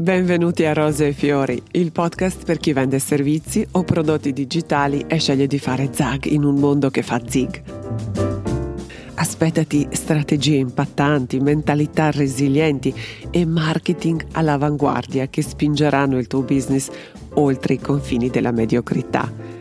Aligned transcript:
Benvenuti 0.00 0.64
a 0.64 0.72
Rose 0.74 1.08
e 1.08 1.12
Fiori, 1.12 1.60
il 1.72 1.90
podcast 1.90 2.44
per 2.44 2.58
chi 2.58 2.72
vende 2.72 3.00
servizi 3.00 3.66
o 3.72 3.82
prodotti 3.82 4.32
digitali 4.32 5.04
e 5.08 5.18
sceglie 5.18 5.48
di 5.48 5.58
fare 5.58 5.88
zag 5.92 6.26
in 6.26 6.44
un 6.44 6.54
mondo 6.54 6.88
che 6.88 7.02
fa 7.02 7.20
zig. 7.26 7.60
Aspettati 9.14 9.88
strategie 9.90 10.54
impattanti, 10.54 11.40
mentalità 11.40 12.12
resilienti 12.12 12.94
e 13.32 13.44
marketing 13.44 14.24
all'avanguardia 14.34 15.26
che 15.26 15.42
spingeranno 15.42 16.16
il 16.16 16.28
tuo 16.28 16.42
business 16.42 16.90
oltre 17.34 17.74
i 17.74 17.80
confini 17.80 18.30
della 18.30 18.52
mediocrità 18.52 19.57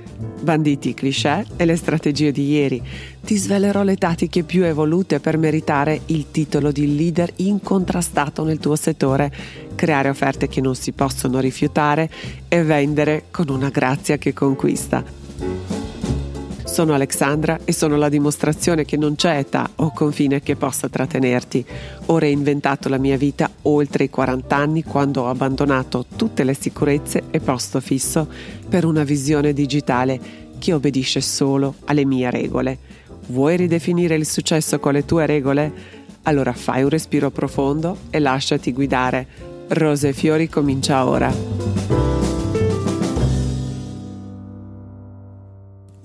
banditi 0.48 0.90
i 0.90 0.94
cliché 0.94 1.46
e 1.58 1.66
le 1.66 1.76
strategie 1.76 2.32
di 2.32 2.50
ieri. 2.52 2.82
Ti 3.22 3.36
svelerò 3.36 3.84
le 3.84 3.98
tattiche 3.98 4.44
più 4.44 4.64
evolute 4.64 5.20
per 5.20 5.38
meritare 5.38 6.04
il 6.06 6.28
titolo 6.32 6.72
di 6.72 6.96
leader 6.96 7.30
incontrastato 7.36 8.46
nel 8.46 8.58
tuo 8.58 8.78
settore, 8.78 9.30
creare 9.76 10.08
offerte 10.08 10.48
che 10.48 10.62
non 10.62 10.76
si 10.76 10.94
possono 10.94 11.42
rifiutare 11.42 12.10
e 12.48 12.64
vendere 12.64 13.26
con 13.30 13.50
una 13.50 13.68
grazia 13.68 14.18
che 14.18 14.32
conquista. 14.32 15.77
Sono 16.68 16.94
Alexandra 16.94 17.62
e 17.64 17.72
sono 17.72 17.96
la 17.96 18.10
dimostrazione 18.10 18.86
che 18.86 18.98
non 18.98 19.16
c'è 19.16 19.38
età 19.38 19.68
o 19.78 19.92
confine 19.92 20.42
che 20.42 20.56
possa 20.56 20.90
trattenerti. 20.90 21.66
Ho 22.08 22.18
reinventato 22.20 22.88
la 22.90 23.00
mia 23.00 23.18
vita 23.18 23.50
oltre 23.64 24.04
i 24.04 24.10
40 24.10 24.56
anni 24.56 24.84
quando 24.84 25.24
ho 25.24 25.30
abbandonato 25.30 26.06
tutte 26.16 26.44
le 26.44 26.54
sicurezze 26.54 27.24
e 27.32 27.40
posto 27.40 27.80
fisso 27.80 28.28
per 28.70 28.86
una 28.86 29.04
visione 29.04 29.54
digitale 29.54 30.20
che 30.60 30.74
obbedisce 30.74 31.22
solo 31.22 31.76
alle 31.86 32.06
mie 32.06 32.30
regole. 32.30 32.78
Vuoi 33.28 33.56
ridefinire 33.56 34.16
il 34.16 34.28
successo 34.28 34.78
con 34.78 34.94
le 34.94 35.06
tue 35.06 35.26
regole? 35.26 35.72
Allora 36.24 36.54
fai 36.54 36.84
un 36.84 36.90
respiro 36.90 37.32
profondo 37.32 37.98
e 38.10 38.20
lasciati 38.20 38.74
guidare. 38.74 39.26
Rose 39.70 40.10
e 40.10 40.14
Fiori 40.14 40.48
comincia 40.48 41.08
ora. 41.08 42.07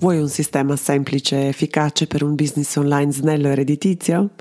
Vuoi 0.03 0.19
un 0.19 0.27
sistema 0.27 0.75
semplice 0.75 1.37
e 1.37 1.47
efficace 1.47 2.07
per 2.07 2.23
un 2.23 2.35
business 2.35 2.75
online 2.75 3.09
snello 3.13 3.47
e 3.47 3.55
redditizio? 3.55 4.31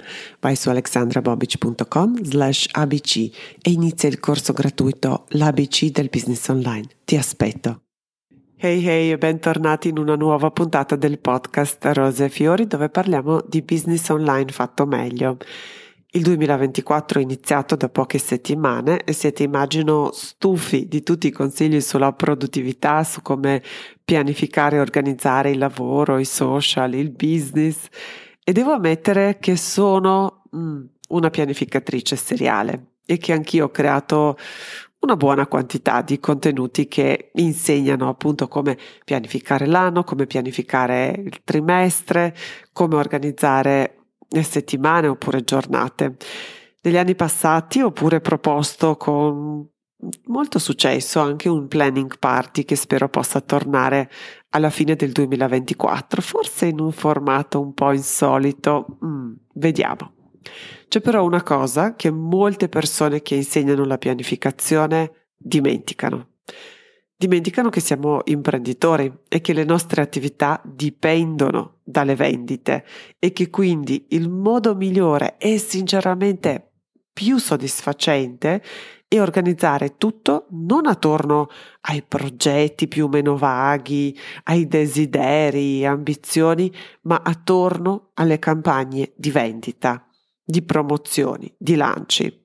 Vai 0.41 0.57
su 0.57 0.71
alexandrabobic.com 0.71 2.25
slash 2.25 2.67
abc 2.73 3.17
e 3.63 3.71
inizia 3.71 4.09
il 4.09 4.19
corso 4.19 4.53
gratuito 4.53 5.27
L'ABC 5.29 5.93
del 5.93 6.09
business 6.11 6.49
online. 6.49 6.89
Ti 7.05 7.17
aspetto. 7.17 7.83
Hey 8.57 8.85
hey 8.85 9.13
e 9.13 9.19
bentornati 9.19 9.87
in 9.87 9.99
una 9.99 10.17
nuova 10.17 10.51
puntata 10.51 10.97
del 10.97 11.21
podcast 11.21 11.79
Rose 11.93 12.25
e 12.25 12.29
Fiori 12.29 12.67
dove 12.67 12.89
parliamo 12.89 13.45
di 13.49 13.63
business 13.63 14.09
online 14.09 14.51
fatto 14.51 14.85
meglio. 14.85 15.37
Il 16.15 16.25
2024 16.25 17.21
è 17.21 17.23
iniziato 17.23 17.75
da 17.75 17.89
poche 17.89 18.19
settimane 18.19 19.03
e 19.03 19.15
siete 19.15 19.45
immagino 19.45 20.11
stufi 20.13 20.87
di 20.87 21.03
tutti 21.03 21.29
i 21.29 21.31
consigli 21.31 21.81
sulla 21.81 22.13
produttività, 22.13 23.03
su 23.03 23.23
come 23.23 23.63
pianificare 24.05 24.77
e 24.77 24.81
organizzare 24.81 25.53
il 25.53 25.57
lavoro, 25.57 26.19
i 26.19 26.27
social, 26.27 26.93
il 26.93 27.09
business 27.09 27.87
e 28.45 28.53
devo 28.53 28.73
ammettere 28.73 29.39
che 29.41 29.57
sono 29.57 30.43
mm, 30.55 30.85
una 31.09 31.31
pianificatrice 31.31 32.15
seriale 32.17 32.97
e 33.07 33.17
che 33.17 33.33
anch'io 33.33 33.65
ho 33.65 33.71
creato 33.71 34.37
una 34.99 35.17
buona 35.17 35.47
quantità 35.47 36.03
di 36.03 36.21
contenuti 36.21 36.89
che 36.89 37.31
insegnano 37.37 38.11
appunto 38.11 38.49
come 38.49 38.77
pianificare 39.03 39.65
l'anno, 39.65 40.05
come 40.05 40.27
pianificare 40.27 41.23
il 41.25 41.41
trimestre, 41.43 42.37
come 42.71 42.97
organizzare 42.97 44.02
settimane 44.41 45.09
oppure 45.09 45.45
giornate. 45.45 46.17
Negli 46.81 46.97
anni 46.97 47.15
passati 47.15 47.81
ho 47.83 47.93
pure 47.93 48.21
proposto 48.21 48.97
con 48.97 49.69
molto 50.27 50.59
successo 50.59 51.21
anche 51.21 51.49
un 51.49 51.69
planning 51.69 52.19
party 52.19 52.65
che 52.65 52.75
spero 52.75 53.09
possa 53.09 53.41
tornare 53.41 54.11
alla 54.51 54.71
fine 54.71 54.97
del 54.97 55.13
2024, 55.13 56.21
forse 56.23 56.67
in 56.67 56.81
un 56.81 56.93
formato 56.93 57.61
un 57.61 57.73
po' 57.75 57.93
insolito, 57.93 58.99
mm, 59.05 59.33
vediamo. 59.55 60.15
C'è 60.89 61.01
però 61.01 61.25
una 61.25 61.43
cosa 61.43 61.95
che 61.95 62.11
molte 62.11 62.69
persone 62.69 63.23
che 63.23 63.35
insegnano 63.35 63.85
la 63.85 63.99
pianificazione 63.99 65.29
dimenticano 65.37 66.29
dimenticano 67.23 67.69
che 67.69 67.79
siamo 67.79 68.23
imprenditori 68.25 69.13
e 69.29 69.41
che 69.41 69.53
le 69.53 69.63
nostre 69.63 70.03
attività 70.03 70.61
dipendono 70.65 71.79
dalle 71.85 72.17
vendite 72.17 72.85
e 73.21 73.33
che 73.33 73.49
quindi 73.49 74.07
il 74.09 74.29
modo 74.29 74.75
migliore 74.75 75.37
e 75.39 75.59
sinceramente 75.59 76.73
più 77.13 77.39
soddisfacente 77.39 78.61
è 79.07 79.21
organizzare 79.21 79.99
tutto 79.99 80.47
non 80.51 80.87
attorno 80.87 81.49
ai 81.83 82.03
progetti 82.03 82.89
più 82.89 83.05
o 83.05 83.09
meno 83.09 83.37
vaghi, 83.37 84.19
ai 84.45 84.67
desideri, 84.67 85.87
ambizioni, 85.87 86.73
ma 87.03 87.23
attorno 87.23 88.11
alle 88.15 88.41
campagne 88.41 89.13
di 89.15 89.31
vendita, 89.31 90.05
di 90.43 90.63
promozioni, 90.63 91.55
di 91.57 91.77
lanci. 91.77 92.45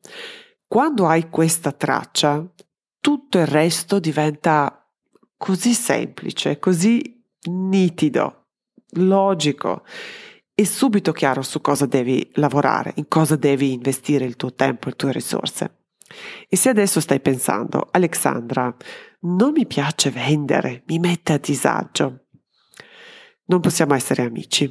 Quando 0.67 1.07
hai 1.07 1.29
questa 1.29 1.71
traccia, 1.71 2.45
tutto 3.07 3.37
il 3.39 3.47
resto 3.47 3.99
diventa 3.99 4.85
così 5.37 5.73
semplice, 5.73 6.59
così 6.59 7.23
nitido, 7.43 8.47
logico 8.95 9.85
e 10.53 10.65
subito 10.65 11.13
chiaro 11.13 11.41
su 11.41 11.61
cosa 11.61 11.85
devi 11.85 12.29
lavorare, 12.33 12.91
in 12.95 13.07
cosa 13.07 13.37
devi 13.37 13.71
investire 13.71 14.25
il 14.25 14.35
tuo 14.35 14.53
tempo 14.53 14.87
e 14.87 14.89
le 14.89 14.95
tue 14.97 15.13
risorse. 15.13 15.83
E 16.49 16.57
se 16.57 16.67
adesso 16.67 16.99
stai 16.99 17.21
pensando, 17.21 17.87
Alexandra, 17.91 18.75
non 19.21 19.53
mi 19.53 19.65
piace 19.65 20.09
vendere, 20.09 20.83
mi 20.87 20.99
mette 20.99 21.31
a 21.31 21.37
disagio, 21.37 22.25
non 23.45 23.61
possiamo 23.61 23.93
essere 23.93 24.23
amici. 24.23 24.69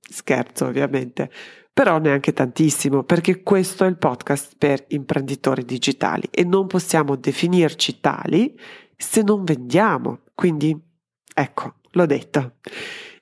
Scherzo, 0.00 0.64
ovviamente 0.64 1.30
però 1.72 1.98
neanche 1.98 2.32
tantissimo, 2.32 3.02
perché 3.02 3.42
questo 3.42 3.84
è 3.84 3.88
il 3.88 3.96
podcast 3.96 4.56
per 4.58 4.84
imprenditori 4.88 5.64
digitali 5.64 6.28
e 6.30 6.44
non 6.44 6.66
possiamo 6.66 7.16
definirci 7.16 7.98
tali 7.98 8.58
se 8.96 9.22
non 9.22 9.44
vendiamo. 9.44 10.20
Quindi, 10.34 10.78
ecco, 11.32 11.74
l'ho 11.92 12.06
detto. 12.06 12.56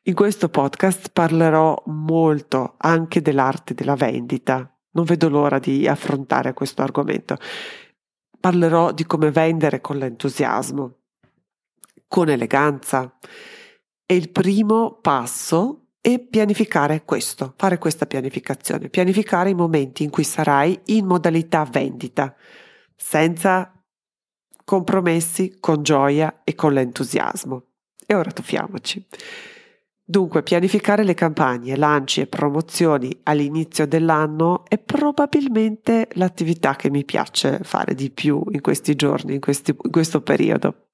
In 0.05 0.15
questo 0.15 0.49
podcast 0.49 1.11
parlerò 1.12 1.81
molto 1.87 2.75
anche 2.78 3.22
dell'arte 3.22 3.75
della 3.75 3.94
vendita. 3.94 4.77
Non 4.93 5.05
vedo 5.05 5.28
l'ora 5.28 5.61
di 5.61 5.87
affrontare 5.87 6.53
questo 6.53 6.82
argomento. 6.82 7.37
Parlerò 8.41 8.91
di 8.91 9.05
come 9.05 9.31
vendere 9.31 9.81
con 9.81 9.99
l'entusiasmo, 9.99 10.97
con 12.09 12.28
eleganza. 12.28 13.17
E 14.05 14.17
il 14.17 14.31
primo 14.31 14.99
passo 15.00 15.89
e 16.00 16.19
pianificare 16.19 17.05
questo, 17.05 17.55
fare 17.56 17.78
questa 17.78 18.06
pianificazione, 18.06 18.88
pianificare 18.88 19.50
i 19.50 19.55
momenti 19.55 20.03
in 20.03 20.11
cui 20.11 20.25
sarai 20.25 20.78
in 20.87 21.06
modalità 21.06 21.65
vendita, 21.65 22.34
senza 22.97 23.72
compromessi, 24.65 25.56
con 25.61 25.83
gioia 25.83 26.41
e 26.44 26.55
con 26.55 26.72
l'entusiasmo. 26.72 27.65
E 28.06 28.15
ora 28.15 28.31
tuffiamoci. 28.31 29.06
Dunque, 30.03 30.43
pianificare 30.43 31.05
le 31.05 31.15
campagne, 31.15 31.77
lanci 31.77 32.21
e 32.21 32.27
promozioni 32.27 33.17
all'inizio 33.25 33.87
dell'anno 33.87 34.65
è 34.67 34.78
probabilmente 34.78 36.09
l'attività 36.15 36.75
che 36.75 36.91
mi 36.91 37.05
piace 37.05 37.61
fare 37.62 37.94
di 37.94 38.11
più 38.11 38.43
in 38.50 38.61
questi 38.61 38.97
giorni, 38.97 39.34
in, 39.34 39.41
questi, 39.41 39.71
in 39.81 39.91
questo 39.91 40.21
periodo 40.22 40.87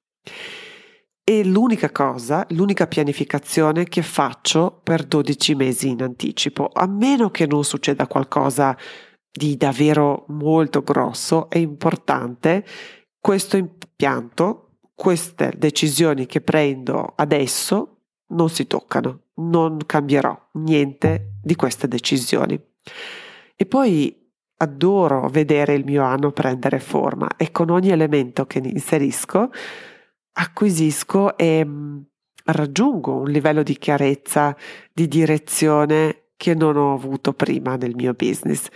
è 1.29 1.43
l'unica 1.43 1.91
cosa, 1.91 2.47
l'unica 2.51 2.87
pianificazione 2.87 3.83
che 3.83 4.03
faccio 4.03 4.81
per 4.81 5.03
12 5.03 5.57
mesi 5.57 5.89
in 5.89 6.01
anticipo, 6.01 6.71
a 6.73 6.87
meno 6.87 7.33
che 7.33 7.49
non 7.49 7.65
succeda 7.65 8.07
qualcosa 8.07 8.79
di 9.29 9.57
davvero 9.57 10.27
molto 10.29 10.83
grosso 10.83 11.51
e 11.51 11.59
importante, 11.59 12.65
questo 13.19 13.57
impianto, 13.57 14.77
queste 14.95 15.53
decisioni 15.57 16.27
che 16.27 16.43
prendo 16.43 17.15
adesso 17.17 18.03
non 18.29 18.49
si 18.49 18.69
toccano, 18.69 19.23
non 19.39 19.79
cambierò 19.85 20.51
niente 20.53 21.33
di 21.43 21.57
queste 21.57 21.89
decisioni. 21.89 22.57
E 23.57 23.67
poi 23.67 24.31
adoro 24.59 25.29
vedere 25.29 25.75
il 25.75 25.85
mio 25.85 26.05
anno 26.05 26.31
prendere 26.31 26.79
forma 26.79 27.31
e 27.37 27.51
con 27.51 27.71
ogni 27.71 27.91
elemento 27.91 28.47
che 28.47 28.61
inserisco 28.61 29.51
acquisisco 30.39 31.37
e 31.37 31.65
mm, 31.65 31.99
raggiungo 32.47 33.17
un 33.17 33.31
livello 33.31 33.63
di 33.63 33.77
chiarezza, 33.77 34.57
di 34.93 35.09
direzione 35.09 36.23
che 36.37 36.55
non 36.55 36.77
ho 36.77 36.93
avuto 36.93 37.33
prima 37.33 37.77
nel 37.77 37.95
mio 37.95 38.13
business 38.13 38.69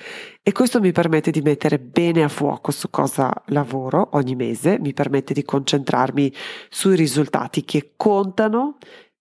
e 0.43 0.51
questo 0.53 0.81
mi 0.81 0.93
permette 0.93 1.31
di 1.31 1.43
mettere 1.43 1.79
bene 1.79 2.23
a 2.23 2.29
fuoco 2.29 2.71
su 2.71 2.89
cosa 2.89 3.31
lavoro 3.47 4.11
ogni 4.13 4.35
mese, 4.35 4.79
mi 4.81 4.95
permette 4.95 5.35
di 5.35 5.45
concentrarmi 5.45 6.33
sui 6.71 6.97
risultati 6.97 7.65
che 7.65 7.93
contano 7.97 8.79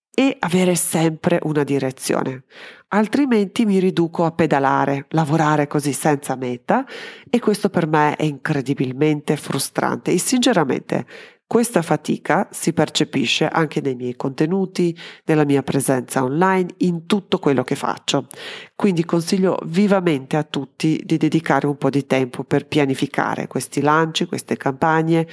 e 0.09 0.35
avere 0.39 0.75
sempre 0.75 1.39
una 1.43 1.63
direzione. 1.63 2.43
Altrimenti 2.89 3.65
mi 3.65 3.79
riduco 3.79 4.25
a 4.25 4.31
pedalare, 4.31 5.05
lavorare 5.09 5.67
così 5.67 5.93
senza 5.93 6.35
meta 6.35 6.85
e 7.29 7.39
questo 7.39 7.69
per 7.69 7.87
me 7.87 8.15
è 8.15 8.23
incredibilmente 8.23 9.35
frustrante 9.35 10.11
e 10.11 10.17
sinceramente 10.17 11.05
questa 11.49 11.81
fatica 11.81 12.47
si 12.51 12.73
percepisce 12.73 13.47
anche 13.47 13.81
nei 13.81 13.95
miei 13.95 14.15
contenuti, 14.15 14.95
nella 15.25 15.45
mia 15.45 15.63
presenza 15.63 16.23
online, 16.23 16.75
in 16.77 17.07
tutto 17.07 17.39
quello 17.39 17.63
che 17.63 17.73
faccio. 17.73 18.27
Quindi 18.75 19.03
consiglio 19.03 19.57
vivamente 19.65 20.37
a 20.37 20.43
tutti 20.43 21.01
di 21.03 21.17
dedicare 21.17 21.65
un 21.65 21.75
po' 21.75 21.89
di 21.89 22.05
tempo 22.05 22.43
per 22.43 22.67
pianificare 22.67 23.47
questi 23.47 23.81
lanci, 23.81 24.27
queste 24.27 24.57
campagne 24.57 25.27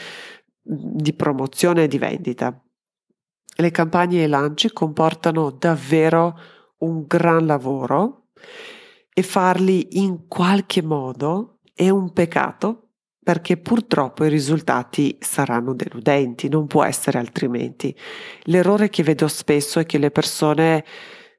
di 0.62 1.12
promozione 1.12 1.82
e 1.82 1.86
di 1.86 1.98
vendita. 1.98 2.64
Le 3.54 3.70
campagne 3.70 4.22
e 4.22 4.24
i 4.24 4.28
lanci 4.28 4.72
comportano 4.72 5.50
davvero 5.50 6.40
un 6.78 7.04
gran 7.06 7.44
lavoro 7.44 8.28
e 9.12 9.22
farli 9.22 9.98
in 10.00 10.26
qualche 10.28 10.80
modo 10.80 11.58
è 11.74 11.90
un 11.90 12.10
peccato 12.14 12.85
perché 13.26 13.56
purtroppo 13.56 14.24
i 14.24 14.28
risultati 14.28 15.16
saranno 15.18 15.74
deludenti, 15.74 16.48
non 16.48 16.68
può 16.68 16.84
essere 16.84 17.18
altrimenti. 17.18 17.92
L'errore 18.44 18.88
che 18.88 19.02
vedo 19.02 19.26
spesso 19.26 19.80
è 19.80 19.84
che 19.84 19.98
le 19.98 20.12
persone 20.12 20.84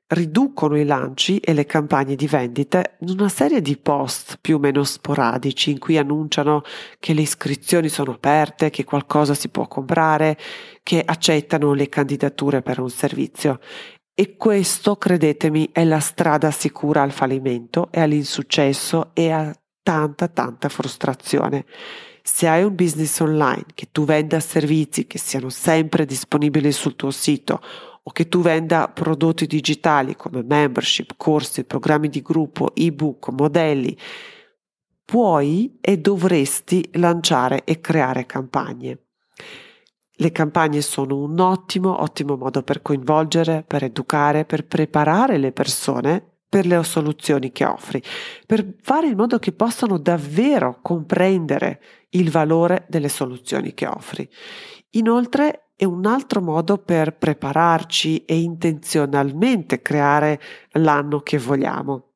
riducono 0.07 0.77
i 0.77 0.83
lanci 0.83 1.37
e 1.37 1.53
le 1.53 1.65
campagne 1.65 2.15
di 2.15 2.27
vendite 2.27 2.97
in 2.99 3.11
una 3.11 3.29
serie 3.29 3.61
di 3.61 3.77
post 3.77 4.37
più 4.41 4.57
o 4.57 4.59
meno 4.59 4.83
sporadici 4.83 5.71
in 5.71 5.79
cui 5.79 5.97
annunciano 5.97 6.63
che 6.99 7.13
le 7.13 7.21
iscrizioni 7.21 7.87
sono 7.87 8.11
aperte, 8.11 8.69
che 8.69 8.83
qualcosa 8.83 9.33
si 9.33 9.47
può 9.47 9.65
comprare, 9.69 10.37
che 10.83 11.01
accettano 11.05 11.71
le 11.71 11.87
candidature 11.87 12.61
per 12.61 12.81
un 12.81 12.89
servizio. 12.89 13.61
E 14.13 14.35
questo, 14.35 14.97
credetemi, 14.97 15.69
è 15.71 15.85
la 15.85 16.01
strada 16.01 16.51
sicura 16.51 17.01
al 17.01 17.13
fallimento 17.13 17.87
e 17.91 18.01
all'insuccesso 18.01 19.11
e 19.13 19.31
a 19.31 19.55
tanta, 19.87 20.27
tanta 20.27 20.67
frustrazione. 20.67 21.63
Se 22.21 22.45
hai 22.45 22.61
un 22.61 22.75
business 22.75 23.21
online, 23.21 23.67
che 23.73 23.87
tu 23.89 24.03
venda 24.03 24.41
servizi 24.41 25.07
che 25.07 25.17
siano 25.17 25.47
sempre 25.47 26.03
disponibili 26.03 26.73
sul 26.73 26.97
tuo 26.97 27.09
sito 27.09 27.61
o 28.03 28.11
che 28.11 28.27
tu 28.27 28.41
venda 28.41 28.89
prodotti 28.89 29.47
digitali 29.47 30.17
come 30.17 30.43
membership, 30.43 31.13
corsi, 31.15 31.63
programmi 31.63 32.09
di 32.09 32.21
gruppo, 32.21 32.75
ebook, 32.75 33.29
modelli, 33.29 33.97
puoi 35.05 35.77
e 35.79 35.99
dovresti 35.99 36.89
lanciare 36.95 37.63
e 37.63 37.79
creare 37.79 38.25
campagne. 38.25 39.03
Le 40.19 40.31
campagne 40.33 40.81
sono 40.81 41.15
un 41.15 41.39
ottimo, 41.39 42.01
ottimo 42.01 42.35
modo 42.35 42.61
per 42.61 42.81
coinvolgere, 42.81 43.63
per 43.65 43.85
educare, 43.85 44.43
per 44.43 44.65
preparare 44.65 45.37
le 45.37 45.53
persone 45.53 46.36
per 46.49 46.65
le 46.65 46.81
soluzioni 46.83 47.51
che 47.51 47.65
offri, 47.65 48.01
per 48.45 48.75
fare 48.81 49.07
in 49.07 49.15
modo 49.15 49.37
che 49.39 49.51
possano 49.51 49.97
davvero 49.97 50.79
comprendere 50.81 51.81
il 52.11 52.31
valore 52.31 52.85
delle 52.89 53.09
soluzioni 53.09 53.73
che 53.73 53.85
offri. 53.85 54.27
Inoltre 54.91 55.71
è 55.75 55.83
un 55.83 56.05
altro 56.05 56.41
modo 56.41 56.77
per 56.77 57.17
prepararci 57.17 58.25
e 58.25 58.39
intenzionalmente 58.39 59.81
creare 59.81 60.39
l'anno 60.71 61.19
che 61.19 61.37
vogliamo, 61.37 62.13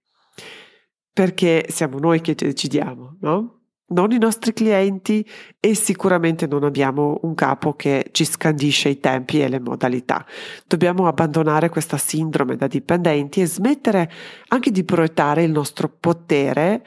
perché 1.13 1.65
siamo 1.69 1.99
noi 1.99 2.21
che 2.21 2.33
decidiamo, 2.33 3.17
no? 3.19 3.60
Non 3.91 4.11
i 4.11 4.17
nostri 4.17 4.53
clienti 4.53 5.25
e 5.59 5.75
sicuramente 5.75 6.47
non 6.47 6.63
abbiamo 6.63 7.19
un 7.23 7.33
capo 7.35 7.73
che 7.73 8.09
ci 8.11 8.25
scandisce 8.25 8.89
i 8.89 8.99
tempi 8.99 9.41
e 9.41 9.47
le 9.47 9.59
modalità. 9.59 10.25
Dobbiamo 10.67 11.07
abbandonare 11.07 11.69
questa 11.69 11.97
sindrome 11.97 12.55
da 12.55 12.67
dipendenti 12.67 13.41
e 13.41 13.45
smettere 13.45 14.09
anche 14.47 14.71
di 14.71 14.83
proiettare 14.83 15.43
il 15.43 15.51
nostro 15.51 15.89
potere, 15.89 16.85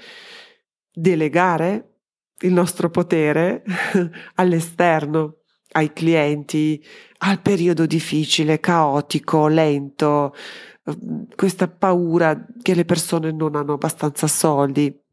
delegare 0.93 1.91
il 2.41 2.53
nostro 2.53 2.91
potere 2.91 3.63
all'esterno, 4.37 5.39
ai 5.73 5.93
clienti, 5.93 6.83
al 7.19 7.41
periodo 7.41 7.87
difficile, 7.87 8.61
caotico, 8.61 9.49
lento, 9.49 10.35
questa 11.35 11.67
paura 11.69 12.47
che 12.61 12.75
le 12.75 12.85
persone 12.85 13.33
non 13.33 13.57
hanno 13.57 13.73
abbastanza 13.73 14.27
soldi 14.27 15.04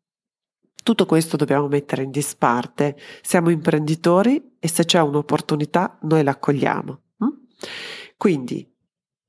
tutto 0.84 1.06
questo 1.06 1.38
dobbiamo 1.38 1.68
mettere 1.68 2.04
in 2.04 2.12
disparte. 2.12 2.98
Siamo 3.22 3.50
imprenditori 3.50 4.56
e 4.60 4.68
se 4.68 4.86
c'è 4.86 5.00
un'opportunità 5.00 5.98
noi 6.02 6.24
l'accogliamo. 6.24 7.02
Hm? 7.18 7.28
Quindi 8.18 8.68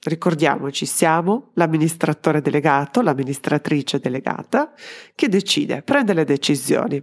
ricordiamoci, 0.05 0.87
siamo 0.87 1.51
l'amministratore 1.55 2.41
delegato, 2.41 3.03
l'amministratrice 3.03 4.01
delegata 4.01 4.73
che 5.15 5.29
decide, 5.29 5.83
prende 5.83 6.15
le 6.15 6.25
decisioni. 6.25 7.03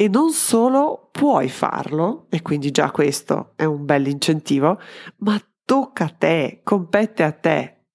E 0.00 0.08
non 0.08 0.30
solo 0.30 1.08
puoi 1.10 1.48
farlo, 1.48 2.26
e 2.30 2.40
quindi 2.40 2.70
già 2.70 2.90
questo 2.92 3.52
è 3.56 3.64
un 3.64 3.84
bel 3.84 4.06
incentivo, 4.06 4.78
ma 5.18 5.40
tocca 5.64 6.04
a 6.04 6.14
te, 6.16 6.60
compete 6.62 7.24
a 7.24 7.32
te. 7.32 7.86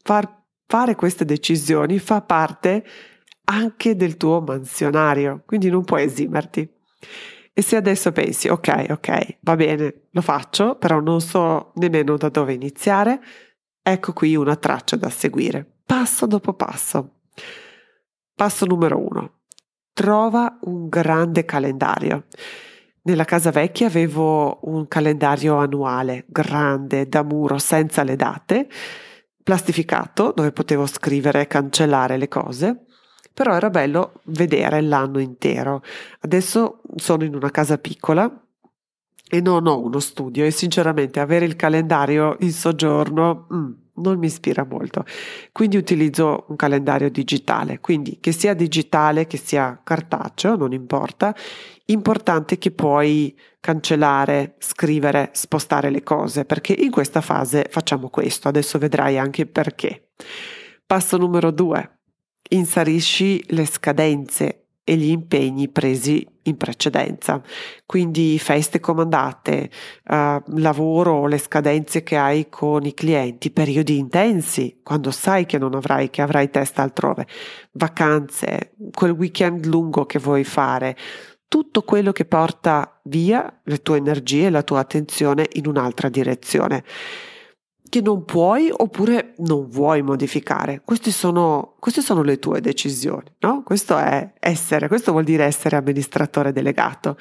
Far, 0.00 0.44
fare 0.66 0.94
queste 0.94 1.24
decisioni 1.24 1.98
fa 1.98 2.22
parte 2.22 2.84
anche 3.50 3.96
del 3.96 4.16
tuo 4.16 4.40
mansionario, 4.40 5.42
quindi 5.46 5.70
non 5.70 5.84
puoi 5.84 6.04
esimerti. 6.04 6.68
E 7.52 7.62
se 7.62 7.76
adesso 7.76 8.12
pensi, 8.12 8.48
ok, 8.48 8.86
ok, 8.90 9.38
va 9.40 9.56
bene, 9.56 10.02
lo 10.10 10.20
faccio, 10.20 10.76
però 10.76 11.00
non 11.00 11.20
so 11.20 11.72
nemmeno 11.74 12.16
da 12.16 12.28
dove 12.28 12.52
iniziare, 12.52 13.20
ecco 13.82 14.12
qui 14.12 14.36
una 14.36 14.56
traccia 14.56 14.96
da 14.96 15.10
seguire, 15.10 15.66
passo 15.84 16.26
dopo 16.26 16.52
passo. 16.52 17.20
Passo 18.34 18.66
numero 18.66 18.98
uno, 19.04 19.40
trova 19.92 20.58
un 20.62 20.88
grande 20.88 21.44
calendario. 21.44 22.26
Nella 23.02 23.24
casa 23.24 23.50
vecchia 23.50 23.86
avevo 23.86 24.60
un 24.68 24.86
calendario 24.86 25.56
annuale, 25.56 26.26
grande, 26.28 27.08
da 27.08 27.24
muro, 27.24 27.58
senza 27.58 28.04
le 28.04 28.14
date, 28.14 28.68
plastificato, 29.42 30.32
dove 30.36 30.52
potevo 30.52 30.86
scrivere 30.86 31.40
e 31.40 31.46
cancellare 31.48 32.18
le 32.18 32.28
cose 32.28 32.84
però 33.38 33.54
era 33.54 33.70
bello 33.70 34.14
vedere 34.24 34.80
l'anno 34.80 35.20
intero. 35.20 35.80
Adesso 36.22 36.80
sono 36.96 37.22
in 37.22 37.36
una 37.36 37.52
casa 37.52 37.78
piccola 37.78 38.28
e 39.30 39.40
non 39.40 39.68
ho 39.68 39.80
uno 39.80 40.00
studio 40.00 40.44
e 40.44 40.50
sinceramente 40.50 41.20
avere 41.20 41.44
il 41.44 41.54
calendario 41.54 42.36
in 42.40 42.50
soggiorno 42.50 43.46
mm, 43.54 43.70
non 43.98 44.18
mi 44.18 44.26
ispira 44.26 44.64
molto. 44.64 45.04
Quindi 45.52 45.76
utilizzo 45.76 46.46
un 46.48 46.56
calendario 46.56 47.08
digitale, 47.10 47.78
quindi 47.78 48.18
che 48.18 48.32
sia 48.32 48.54
digitale, 48.54 49.28
che 49.28 49.36
sia 49.36 49.80
cartaceo, 49.84 50.56
non 50.56 50.72
importa. 50.72 51.32
Importante 51.84 52.58
che 52.58 52.72
puoi 52.72 53.38
cancellare, 53.60 54.56
scrivere, 54.58 55.30
spostare 55.32 55.90
le 55.90 56.02
cose, 56.02 56.44
perché 56.44 56.72
in 56.72 56.90
questa 56.90 57.20
fase 57.20 57.68
facciamo 57.70 58.08
questo. 58.08 58.48
Adesso 58.48 58.80
vedrai 58.80 59.16
anche 59.16 59.46
perché. 59.46 60.08
Passo 60.84 61.16
numero 61.18 61.52
due 61.52 61.97
inserisci 62.48 63.42
le 63.48 63.66
scadenze 63.66 64.64
e 64.88 64.96
gli 64.96 65.10
impegni 65.10 65.68
presi 65.68 66.26
in 66.44 66.56
precedenza, 66.56 67.42
quindi 67.84 68.38
feste 68.38 68.80
comandate, 68.80 69.68
uh, 70.08 70.42
lavoro, 70.56 71.26
le 71.26 71.36
scadenze 71.36 72.02
che 72.02 72.16
hai 72.16 72.48
con 72.48 72.86
i 72.86 72.94
clienti, 72.94 73.50
periodi 73.50 73.98
intensi, 73.98 74.80
quando 74.82 75.10
sai 75.10 75.44
che 75.44 75.58
non 75.58 75.74
avrai, 75.74 76.08
che 76.08 76.22
avrai 76.22 76.48
testa 76.48 76.80
altrove, 76.80 77.26
vacanze, 77.72 78.72
quel 78.90 79.10
weekend 79.10 79.66
lungo 79.66 80.06
che 80.06 80.18
vuoi 80.18 80.44
fare, 80.44 80.96
tutto 81.48 81.82
quello 81.82 82.12
che 82.12 82.24
porta 82.24 82.98
via 83.04 83.60
le 83.64 83.82
tue 83.82 83.98
energie, 83.98 84.48
la 84.48 84.62
tua 84.62 84.80
attenzione 84.80 85.48
in 85.52 85.66
un'altra 85.66 86.08
direzione 86.08 86.82
che 87.88 88.00
non 88.00 88.24
puoi 88.24 88.70
oppure 88.70 89.34
non 89.38 89.68
vuoi 89.68 90.02
modificare. 90.02 90.82
Sono, 91.10 91.76
queste 91.78 92.02
sono 92.02 92.22
le 92.22 92.38
tue 92.38 92.60
decisioni, 92.60 93.34
no? 93.40 93.62
Questo 93.62 93.96
è 93.96 94.34
essere, 94.38 94.88
questo 94.88 95.12
vuol 95.12 95.24
dire 95.24 95.44
essere 95.44 95.76
amministratore 95.76 96.52
delegato. 96.52 97.16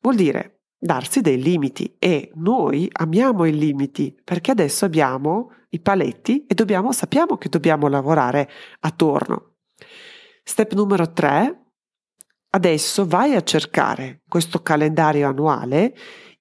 Vuol 0.00 0.16
dire 0.16 0.60
darsi 0.78 1.20
dei 1.20 1.40
limiti 1.40 1.96
e 1.98 2.30
noi 2.36 2.88
amiamo 2.90 3.44
i 3.44 3.56
limiti 3.56 4.18
perché 4.24 4.50
adesso 4.50 4.86
abbiamo 4.86 5.52
i 5.70 5.80
paletti 5.80 6.46
e 6.46 6.54
dobbiamo, 6.54 6.92
sappiamo 6.92 7.36
che 7.36 7.48
dobbiamo 7.48 7.88
lavorare 7.88 8.48
attorno. 8.80 9.56
Step 10.42 10.72
numero 10.72 11.12
tre. 11.12 11.56
Adesso 12.52 13.06
vai 13.06 13.36
a 13.36 13.42
cercare 13.42 14.22
questo 14.26 14.60
calendario 14.60 15.28
annuale 15.28 15.94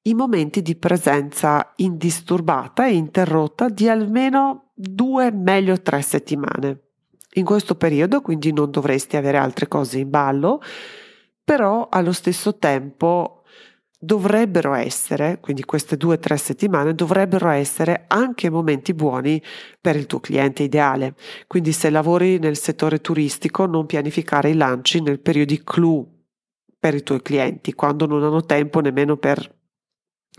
i 0.03 0.13
momenti 0.13 0.61
di 0.61 0.75
presenza 0.75 1.73
indisturbata 1.77 2.87
e 2.87 2.93
interrotta 2.93 3.69
di 3.69 3.89
almeno 3.89 4.71
due, 4.73 5.31
meglio 5.31 5.81
tre 5.81 6.01
settimane. 6.01 6.83
In 7.33 7.45
questo 7.45 7.75
periodo 7.75 8.21
quindi 8.21 8.51
non 8.51 8.71
dovresti 8.71 9.17
avere 9.17 9.37
altre 9.37 9.67
cose 9.67 9.99
in 9.99 10.09
ballo, 10.09 10.61
però 11.43 11.87
allo 11.89 12.11
stesso 12.11 12.57
tempo 12.57 13.43
dovrebbero 14.01 14.73
essere, 14.73 15.39
quindi 15.41 15.65
queste 15.65 15.97
due 15.97 16.15
o 16.15 16.19
tre 16.19 16.37
settimane, 16.37 16.95
dovrebbero 16.95 17.49
essere 17.49 18.05
anche 18.07 18.49
momenti 18.49 18.93
buoni 18.93 19.41
per 19.79 19.97
il 19.97 20.05
tuo 20.05 20.21
cliente 20.21 20.63
ideale. 20.63 21.15
Quindi 21.47 21.73
se 21.73 21.89
lavori 21.89 22.39
nel 22.39 22.57
settore 22.57 23.01
turistico, 23.01 23.65
non 23.65 23.85
pianificare 23.85 24.51
i 24.51 24.55
lanci 24.55 25.01
nel 25.01 25.19
periodo 25.19 25.55
clou 25.63 26.07
per 26.79 26.95
i 26.95 27.03
tuoi 27.03 27.21
clienti, 27.21 27.73
quando 27.73 28.05
non 28.05 28.23
hanno 28.23 28.45
tempo 28.45 28.79
nemmeno 28.79 29.17
per 29.17 29.58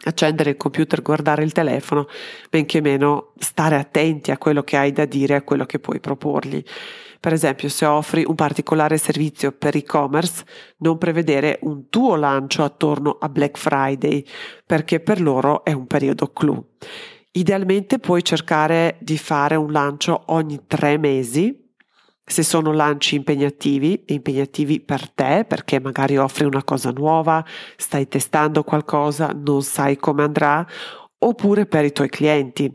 accendere 0.04 0.50
il 0.50 0.56
computer, 0.56 1.02
guardare 1.02 1.44
il 1.44 1.52
telefono, 1.52 2.06
benché 2.48 2.80
meno 2.80 3.32
stare 3.38 3.76
attenti 3.76 4.30
a 4.30 4.38
quello 4.38 4.62
che 4.62 4.76
hai 4.76 4.92
da 4.92 5.04
dire, 5.04 5.34
a 5.34 5.42
quello 5.42 5.66
che 5.66 5.78
puoi 5.78 6.00
proporgli. 6.00 6.62
Per 7.20 7.34
esempio, 7.34 7.68
se 7.68 7.84
offri 7.84 8.24
un 8.26 8.34
particolare 8.34 8.96
servizio 8.96 9.52
per 9.52 9.76
e-commerce, 9.76 10.44
non 10.78 10.96
prevedere 10.96 11.58
un 11.62 11.90
tuo 11.90 12.16
lancio 12.16 12.64
attorno 12.64 13.18
a 13.20 13.28
Black 13.28 13.58
Friday, 13.58 14.24
perché 14.64 15.00
per 15.00 15.20
loro 15.20 15.62
è 15.62 15.72
un 15.72 15.86
periodo 15.86 16.32
clou. 16.32 16.66
Idealmente 17.32 17.98
puoi 17.98 18.24
cercare 18.24 18.96
di 19.00 19.18
fare 19.18 19.54
un 19.54 19.70
lancio 19.70 20.22
ogni 20.28 20.62
tre 20.66 20.96
mesi, 20.96 21.69
se 22.30 22.42
sono 22.42 22.72
lanci 22.72 23.16
impegnativi, 23.16 24.04
impegnativi 24.06 24.80
per 24.80 25.10
te, 25.10 25.44
perché 25.46 25.80
magari 25.80 26.16
offri 26.16 26.44
una 26.44 26.64
cosa 26.64 26.90
nuova, 26.90 27.44
stai 27.76 28.08
testando 28.08 28.62
qualcosa, 28.62 29.32
non 29.34 29.62
sai 29.62 29.96
come 29.96 30.22
andrà, 30.22 30.66
oppure 31.18 31.66
per 31.66 31.84
i 31.84 31.92
tuoi 31.92 32.08
clienti. 32.08 32.72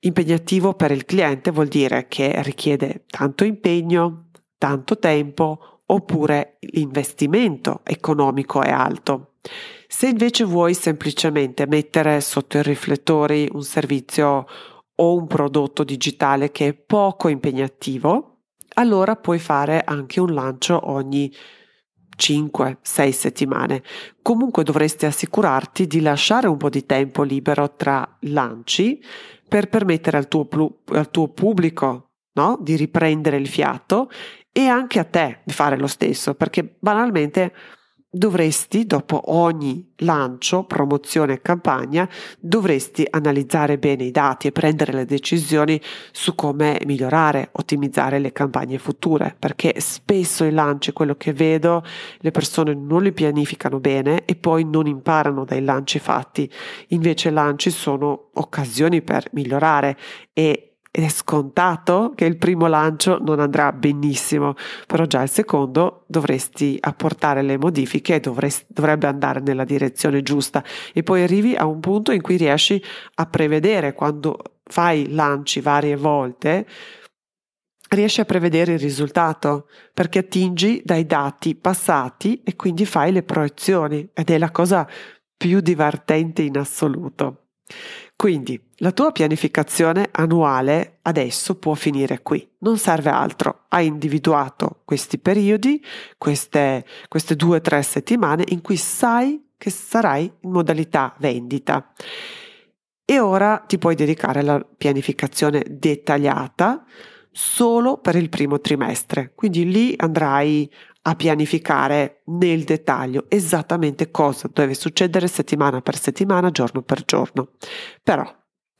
Impegnativo 0.00 0.74
per 0.74 0.92
il 0.92 1.04
cliente 1.04 1.50
vuol 1.50 1.66
dire 1.66 2.06
che 2.08 2.40
richiede 2.42 3.04
tanto 3.06 3.44
impegno, 3.44 4.28
tanto 4.56 4.98
tempo 4.98 5.82
oppure 5.86 6.58
l'investimento 6.60 7.80
economico 7.84 8.62
è 8.62 8.70
alto. 8.70 9.32
Se 9.86 10.06
invece 10.06 10.44
vuoi 10.44 10.74
semplicemente 10.74 11.66
mettere 11.66 12.20
sotto 12.20 12.58
i 12.58 12.62
riflettori 12.62 13.48
un 13.52 13.62
servizio 13.62 14.46
o 14.94 15.14
un 15.14 15.26
prodotto 15.26 15.84
digitale 15.84 16.50
che 16.50 16.68
è 16.68 16.74
poco 16.74 17.28
impegnativo, 17.28 18.27
allora 18.78 19.16
puoi 19.16 19.38
fare 19.38 19.82
anche 19.84 20.20
un 20.20 20.32
lancio 20.32 20.90
ogni 20.90 21.32
5-6 22.16 23.10
settimane. 23.10 23.82
Comunque 24.22 24.62
dovresti 24.62 25.04
assicurarti 25.06 25.86
di 25.86 26.00
lasciare 26.00 26.48
un 26.48 26.56
po' 26.56 26.68
di 26.68 26.86
tempo 26.86 27.22
libero 27.22 27.74
tra 27.74 28.16
lanci 28.20 29.02
per 29.48 29.68
permettere 29.68 30.16
al 30.16 30.28
tuo, 30.28 30.48
al 30.86 31.10
tuo 31.10 31.28
pubblico 31.28 32.10
no? 32.34 32.58
di 32.60 32.76
riprendere 32.76 33.36
il 33.36 33.48
fiato 33.48 34.10
e 34.52 34.66
anche 34.66 34.98
a 34.98 35.04
te 35.04 35.40
di 35.44 35.52
fare 35.52 35.76
lo 35.76 35.86
stesso, 35.86 36.34
perché 36.34 36.76
banalmente 36.78 37.52
dovresti, 38.10 38.86
dopo 38.86 39.20
ogni 39.34 39.92
lancio, 39.98 40.64
promozione 40.64 41.34
e 41.34 41.42
campagna, 41.42 42.08
dovresti 42.38 43.06
analizzare 43.08 43.78
bene 43.78 44.04
i 44.04 44.10
dati 44.10 44.46
e 44.46 44.52
prendere 44.52 44.92
le 44.92 45.04
decisioni 45.04 45.80
su 46.10 46.34
come 46.34 46.80
migliorare, 46.86 47.50
ottimizzare 47.52 48.18
le 48.18 48.32
campagne 48.32 48.78
future, 48.78 49.34
perché 49.38 49.74
spesso 49.78 50.44
i 50.44 50.52
lanci, 50.52 50.92
quello 50.92 51.16
che 51.16 51.32
vedo, 51.32 51.84
le 52.18 52.30
persone 52.30 52.74
non 52.74 53.02
li 53.02 53.12
pianificano 53.12 53.78
bene 53.78 54.24
e 54.24 54.36
poi 54.36 54.64
non 54.64 54.86
imparano 54.86 55.44
dai 55.44 55.62
lanci 55.62 55.98
fatti. 55.98 56.50
Invece 56.88 57.28
i 57.28 57.32
lanci 57.32 57.70
sono 57.70 58.30
occasioni 58.34 59.02
per 59.02 59.28
migliorare 59.32 59.96
e 60.32 60.67
è 60.90 61.08
scontato 61.08 62.12
che 62.14 62.24
il 62.24 62.36
primo 62.38 62.66
lancio 62.66 63.18
non 63.20 63.40
andrà 63.40 63.72
benissimo, 63.72 64.54
però 64.86 65.04
già 65.04 65.22
il 65.22 65.28
secondo 65.28 66.04
dovresti 66.06 66.76
apportare 66.80 67.42
le 67.42 67.58
modifiche 67.58 68.16
e 68.16 68.20
dovresti, 68.20 68.66
dovrebbe 68.68 69.06
andare 69.06 69.40
nella 69.40 69.64
direzione 69.64 70.22
giusta 70.22 70.64
e 70.92 71.02
poi 71.02 71.22
arrivi 71.22 71.54
a 71.54 71.66
un 71.66 71.80
punto 71.80 72.12
in 72.12 72.22
cui 72.22 72.36
riesci 72.36 72.82
a 73.14 73.26
prevedere 73.26 73.92
quando 73.92 74.38
fai 74.64 75.12
lanci 75.12 75.60
varie 75.60 75.96
volte 75.96 76.66
riesci 77.90 78.20
a 78.20 78.24
prevedere 78.24 78.74
il 78.74 78.78
risultato 78.78 79.68
perché 79.94 80.20
attingi 80.20 80.82
dai 80.84 81.06
dati 81.06 81.54
passati 81.54 82.42
e 82.42 82.54
quindi 82.56 82.84
fai 82.84 83.12
le 83.12 83.22
proiezioni 83.22 84.10
ed 84.12 84.30
è 84.30 84.38
la 84.38 84.50
cosa 84.50 84.86
più 85.36 85.60
divertente 85.60 86.42
in 86.42 86.58
assoluto. 86.58 87.44
Quindi 88.18 88.60
la 88.78 88.90
tua 88.90 89.12
pianificazione 89.12 90.08
annuale 90.10 90.98
adesso 91.02 91.54
può 91.54 91.74
finire 91.74 92.20
qui, 92.20 92.44
non 92.58 92.76
serve 92.76 93.10
altro. 93.10 93.66
Hai 93.68 93.86
individuato 93.86 94.80
questi 94.84 95.18
periodi, 95.20 95.80
queste, 96.16 96.84
queste 97.06 97.36
due 97.36 97.58
o 97.58 97.60
tre 97.60 97.80
settimane 97.80 98.42
in 98.48 98.60
cui 98.60 98.76
sai 98.76 99.50
che 99.56 99.70
sarai 99.70 100.24
in 100.40 100.50
modalità 100.50 101.14
vendita. 101.18 101.92
E 103.04 103.20
ora 103.20 103.58
ti 103.58 103.78
puoi 103.78 103.94
dedicare 103.94 104.40
alla 104.40 104.66
pianificazione 104.66 105.64
dettagliata 105.68 106.84
solo 107.30 107.98
per 107.98 108.16
il 108.16 108.30
primo 108.30 108.60
trimestre. 108.60 109.30
Quindi 109.36 109.70
lì 109.70 109.94
andrai 109.96 110.68
a 111.02 111.14
pianificare 111.14 112.22
nel 112.26 112.64
dettaglio 112.64 113.26
esattamente 113.28 114.10
cosa 114.10 114.50
deve 114.52 114.74
succedere 114.74 115.26
settimana 115.26 115.80
per 115.80 115.96
settimana, 115.96 116.50
giorno 116.50 116.82
per 116.82 117.04
giorno. 117.04 117.52
Però 118.02 118.24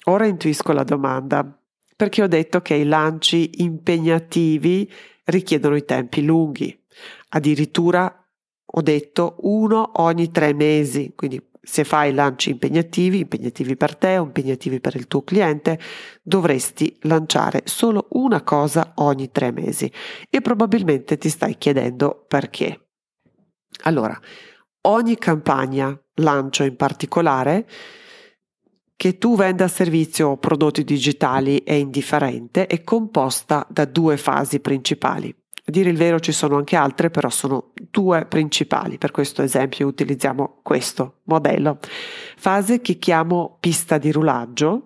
ora 0.05 0.27
intuisco 0.27 0.73
la 0.73 0.85
domanda, 0.85 1.59
perché 1.97 2.23
ho 2.23 2.29
detto 2.29 2.61
che 2.61 2.75
i 2.75 2.85
lanci 2.85 3.63
impegnativi 3.63 4.91
richiedono 5.25 5.77
i 5.77 5.85
tempi 5.85 6.23
lunghi. 6.23 6.77
Addirittura 7.31 8.13
ho 8.71 8.83
detto 8.83 9.37
uno 9.41 9.93
ogni 9.97 10.31
tre 10.31 10.53
mesi, 10.53 11.13
quindi 11.17 11.48
se 11.69 11.85
fai 11.85 12.15
lanci 12.15 12.49
impegnativi, 12.49 13.19
impegnativi 13.19 13.77
per 13.77 13.95
te 13.95 14.17
o 14.17 14.25
impegnativi 14.25 14.81
per 14.81 14.97
il 14.97 15.07
tuo 15.07 15.23
cliente, 15.23 15.79
dovresti 16.23 16.97
lanciare 17.03 17.61
solo 17.67 18.07
una 18.13 18.43
cosa 18.43 18.93
ogni 18.97 19.31
tre 19.31 19.53
mesi 19.53 19.93
e 20.31 20.41
probabilmente 20.41 21.19
ti 21.19 21.29
stai 21.29 21.59
chiedendo 21.59 22.25
perché. 22.27 22.89
Allora, 23.83 24.19
ogni 24.87 25.19
campagna, 25.19 25.95
lancio 26.15 26.65
in 26.65 26.75
particolare, 26.75 27.69
che 28.97 29.19
tu 29.19 29.37
venda 29.37 29.69
servizio 29.69 30.29
o 30.29 30.39
prodotti 30.39 30.85
digitali 30.85 31.63
è 31.65 31.75
indifferente, 31.75 32.67
è 32.67 32.83
composta 32.83 33.67
da 33.69 33.85
due 33.85 34.17
fasi 34.17 34.59
principali. 34.61 35.38
A 35.69 35.71
dire 35.71 35.91
il 35.91 35.99
vero 35.99 36.19
ci 36.19 36.33
sono 36.33 36.57
anche 36.57 36.77
altre, 36.77 37.11
però 37.11 37.29
sono 37.29 37.73
due 37.91 38.25
principali. 38.25 38.97
Per 38.97 39.11
questo 39.11 39.43
esempio 39.43 39.87
utilizziamo 39.87 40.61
questo 40.63 41.19
modello. 41.25 41.79
Fase 42.37 42.81
che 42.81 42.97
chiamo 42.97 43.59
pista 43.61 43.99
di 43.99 44.11
rulaggio, 44.11 44.85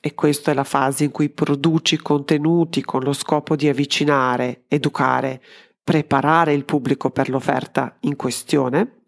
e 0.00 0.14
questa 0.14 0.52
è 0.52 0.54
la 0.54 0.64
fase 0.64 1.04
in 1.04 1.10
cui 1.10 1.28
produci 1.28 1.98
contenuti 1.98 2.80
con 2.82 3.02
lo 3.02 3.12
scopo 3.12 3.56
di 3.56 3.68
avvicinare, 3.68 4.62
educare, 4.68 5.42
preparare 5.84 6.54
il 6.54 6.64
pubblico 6.64 7.10
per 7.10 7.28
l'offerta 7.28 7.98
in 8.00 8.16
questione. 8.16 9.02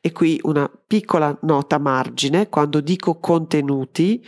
E 0.00 0.12
qui 0.12 0.38
una 0.44 0.70
piccola 0.86 1.36
nota 1.42 1.78
margine, 1.78 2.48
quando 2.48 2.80
dico 2.80 3.18
contenuti, 3.18 4.24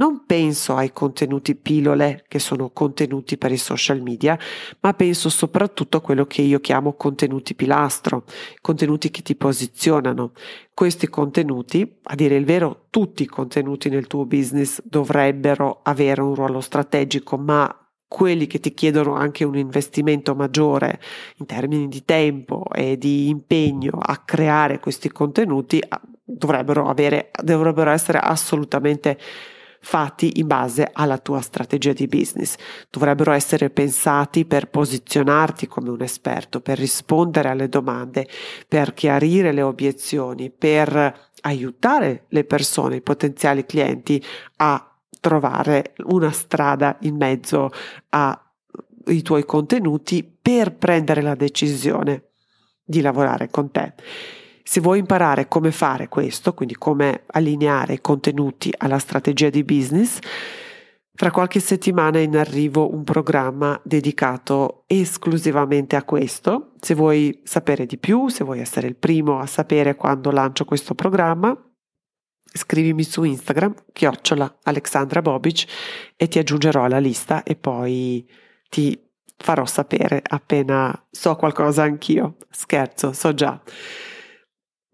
non 0.00 0.24
penso 0.24 0.76
ai 0.76 0.92
contenuti 0.92 1.54
pillole 1.54 2.24
che 2.26 2.38
sono 2.38 2.70
contenuti 2.70 3.36
per 3.36 3.52
i 3.52 3.58
social 3.58 4.00
media, 4.00 4.38
ma 4.80 4.94
penso 4.94 5.28
soprattutto 5.28 5.98
a 5.98 6.00
quello 6.00 6.24
che 6.24 6.40
io 6.40 6.58
chiamo 6.58 6.94
contenuti 6.94 7.54
pilastro, 7.54 8.24
contenuti 8.62 9.10
che 9.10 9.20
ti 9.20 9.36
posizionano. 9.36 10.32
Questi 10.72 11.06
contenuti, 11.08 11.98
a 12.04 12.14
dire 12.14 12.36
il 12.36 12.46
vero, 12.46 12.86
tutti 12.88 13.24
i 13.24 13.26
contenuti 13.26 13.90
nel 13.90 14.06
tuo 14.06 14.24
business 14.24 14.80
dovrebbero 14.82 15.80
avere 15.82 16.22
un 16.22 16.34
ruolo 16.34 16.62
strategico, 16.62 17.36
ma 17.36 17.74
quelli 18.08 18.46
che 18.46 18.58
ti 18.58 18.72
chiedono 18.72 19.14
anche 19.14 19.44
un 19.44 19.56
investimento 19.56 20.34
maggiore 20.34 20.98
in 21.36 21.46
termini 21.46 21.88
di 21.88 22.04
tempo 22.06 22.64
e 22.72 22.96
di 22.96 23.28
impegno 23.28 23.98
a 24.00 24.16
creare 24.16 24.80
questi 24.80 25.12
contenuti 25.12 25.80
dovrebbero, 26.24 26.88
avere, 26.88 27.30
dovrebbero 27.42 27.90
essere 27.90 28.18
assolutamente 28.18 29.18
fatti 29.80 30.38
in 30.38 30.46
base 30.46 30.88
alla 30.92 31.18
tua 31.18 31.40
strategia 31.40 31.92
di 31.92 32.06
business. 32.06 32.56
Dovrebbero 32.90 33.32
essere 33.32 33.70
pensati 33.70 34.44
per 34.44 34.68
posizionarti 34.68 35.66
come 35.66 35.90
un 35.90 36.02
esperto, 36.02 36.60
per 36.60 36.78
rispondere 36.78 37.48
alle 37.48 37.68
domande, 37.68 38.28
per 38.68 38.94
chiarire 38.94 39.52
le 39.52 39.62
obiezioni, 39.62 40.50
per 40.50 41.28
aiutare 41.42 42.24
le 42.28 42.44
persone, 42.44 42.96
i 42.96 43.02
potenziali 43.02 43.64
clienti 43.64 44.22
a 44.56 44.84
trovare 45.20 45.94
una 46.04 46.30
strada 46.30 46.96
in 47.00 47.16
mezzo 47.16 47.70
ai 48.10 49.22
tuoi 49.22 49.44
contenuti 49.44 50.22
per 50.22 50.74
prendere 50.74 51.22
la 51.22 51.34
decisione 51.34 52.24
di 52.82 53.00
lavorare 53.00 53.48
con 53.50 53.70
te. 53.70 53.94
Se 54.62 54.80
vuoi 54.80 54.98
imparare 54.98 55.48
come 55.48 55.70
fare 55.70 56.08
questo, 56.08 56.54
quindi 56.54 56.74
come 56.74 57.22
allineare 57.26 57.94
i 57.94 58.00
contenuti 58.00 58.72
alla 58.76 58.98
strategia 58.98 59.50
di 59.50 59.64
business, 59.64 60.18
Fra 61.20 61.30
qualche 61.30 61.60
settimana 61.60 62.16
è 62.16 62.22
in 62.22 62.34
arrivo 62.34 62.94
un 62.94 63.04
programma 63.04 63.78
dedicato 63.84 64.84
esclusivamente 64.86 65.94
a 65.94 66.02
questo. 66.02 66.72
Se 66.80 66.94
vuoi 66.94 67.42
sapere 67.44 67.84
di 67.84 67.98
più, 67.98 68.28
se 68.28 68.42
vuoi 68.42 68.60
essere 68.60 68.86
il 68.86 68.96
primo 68.96 69.38
a 69.38 69.44
sapere 69.44 69.96
quando 69.96 70.30
lancio 70.30 70.64
questo 70.64 70.94
programma, 70.94 71.54
scrivimi 72.50 73.02
su 73.02 73.22
Instagram, 73.22 73.74
chiocciola 73.92 74.60
Alexandra 74.62 75.20
Bobic 75.20 75.66
e 76.16 76.26
ti 76.26 76.38
aggiungerò 76.38 76.84
alla 76.84 76.98
lista 76.98 77.42
e 77.42 77.54
poi 77.54 78.26
ti 78.70 78.98
farò 79.36 79.66
sapere 79.66 80.22
appena 80.26 81.06
so 81.10 81.36
qualcosa 81.36 81.82
anch'io. 81.82 82.36
Scherzo, 82.48 83.12
so 83.12 83.34
già. 83.34 83.60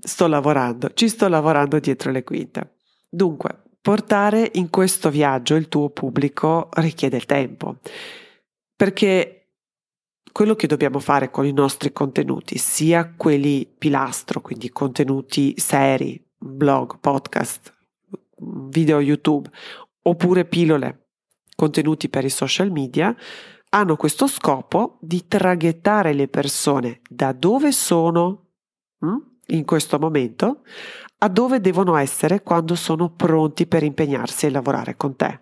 Sto 0.07 0.27
lavorando, 0.27 0.91
ci 0.95 1.09
sto 1.09 1.29
lavorando 1.29 1.79
dietro 1.79 2.11
le 2.11 2.23
quinte. 2.23 2.77
Dunque, 3.09 3.67
Portare 3.87 4.51
in 4.55 4.69
questo 4.69 5.11
viaggio 5.11 5.55
il 5.55 5.69
tuo 5.69 5.91
pubblico 5.91 6.71
richiede 6.73 7.21
tempo, 7.21 7.77
perché 8.75 9.53
quello 10.33 10.57
che 10.57 10.67
dobbiamo 10.67 10.99
fare 10.99 11.31
con 11.31 11.47
i 11.47 11.53
nostri 11.53 11.93
contenuti, 11.93 12.59
sia 12.59 13.15
quelli 13.17 13.65
pilastro, 13.65 14.41
quindi 14.41 14.71
contenuti 14.71 15.55
seri, 15.57 16.21
blog, 16.37 16.99
podcast, 16.99 17.73
video 18.39 18.99
YouTube, 18.99 19.49
oppure 20.03 20.47
pillole, 20.47 21.11
contenuti 21.55 22.09
per 22.09 22.25
i 22.25 22.29
social 22.29 22.73
media, 22.73 23.17
hanno 23.69 23.95
questo 23.95 24.27
scopo 24.27 24.99
di 25.01 25.29
traghettare 25.29 26.13
le 26.13 26.27
persone 26.27 27.03
da 27.09 27.31
dove 27.31 27.71
sono 27.71 28.49
hm, 28.99 29.36
in 29.49 29.65
questo 29.65 29.99
momento 29.99 30.63
a 31.19 31.29
dove 31.29 31.61
devono 31.61 31.97
essere 31.97 32.43
quando 32.43 32.75
sono 32.75 33.11
pronti 33.11 33.67
per 33.67 33.83
impegnarsi 33.83 34.47
e 34.47 34.51
lavorare 34.51 34.97
con 34.97 35.17
te. 35.17 35.41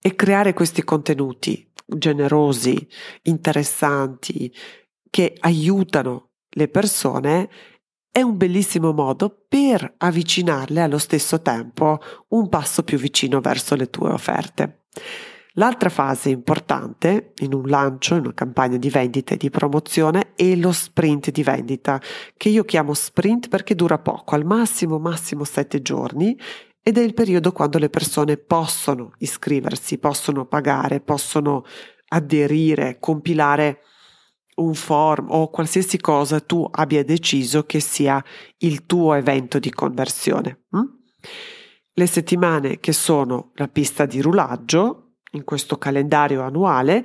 E 0.00 0.14
creare 0.14 0.52
questi 0.54 0.82
contenuti 0.84 1.70
generosi, 1.86 2.86
interessanti, 3.22 4.52
che 5.10 5.36
aiutano 5.40 6.30
le 6.50 6.68
persone 6.68 7.50
è 8.10 8.22
un 8.22 8.36
bellissimo 8.36 8.92
modo 8.92 9.44
per 9.48 9.94
avvicinarle 9.98 10.80
allo 10.80 10.98
stesso 10.98 11.42
tempo 11.42 11.98
un 12.28 12.48
passo 12.48 12.84
più 12.84 12.96
vicino 12.96 13.40
verso 13.40 13.74
le 13.74 13.90
tue 13.90 14.10
offerte. 14.10 14.84
L'altra 15.56 15.88
fase 15.88 16.30
importante 16.30 17.32
in 17.38 17.54
un 17.54 17.68
lancio, 17.68 18.14
in 18.14 18.24
una 18.24 18.34
campagna 18.34 18.76
di 18.76 18.90
vendita 18.90 19.34
e 19.34 19.36
di 19.36 19.50
promozione 19.50 20.32
è 20.34 20.56
lo 20.56 20.72
sprint 20.72 21.30
di 21.30 21.44
vendita, 21.44 22.00
che 22.36 22.48
io 22.48 22.64
chiamo 22.64 22.92
sprint 22.92 23.48
perché 23.48 23.76
dura 23.76 23.98
poco, 23.98 24.34
al 24.34 24.44
massimo 24.44 24.98
massimo 24.98 25.44
sette 25.44 25.80
giorni 25.80 26.36
ed 26.82 26.98
è 26.98 27.02
il 27.02 27.14
periodo 27.14 27.52
quando 27.52 27.78
le 27.78 27.88
persone 27.88 28.36
possono 28.36 29.12
iscriversi, 29.18 29.98
possono 29.98 30.44
pagare, 30.44 31.00
possono 31.00 31.64
aderire, 32.08 32.98
compilare 32.98 33.80
un 34.56 34.74
form 34.74 35.30
o 35.30 35.50
qualsiasi 35.50 35.98
cosa 35.98 36.40
tu 36.40 36.66
abbia 36.68 37.04
deciso 37.04 37.64
che 37.64 37.78
sia 37.78 38.22
il 38.58 38.86
tuo 38.86 39.14
evento 39.14 39.60
di 39.60 39.70
conversione. 39.70 40.64
Hm? 40.70 40.82
Le 41.92 42.06
settimane 42.06 42.80
che 42.80 42.92
sono 42.92 43.52
la 43.54 43.68
pista 43.68 44.04
di 44.04 44.20
rulaggio 44.20 45.03
in 45.36 45.44
questo 45.44 45.78
calendario 45.78 46.42
annuale, 46.42 47.04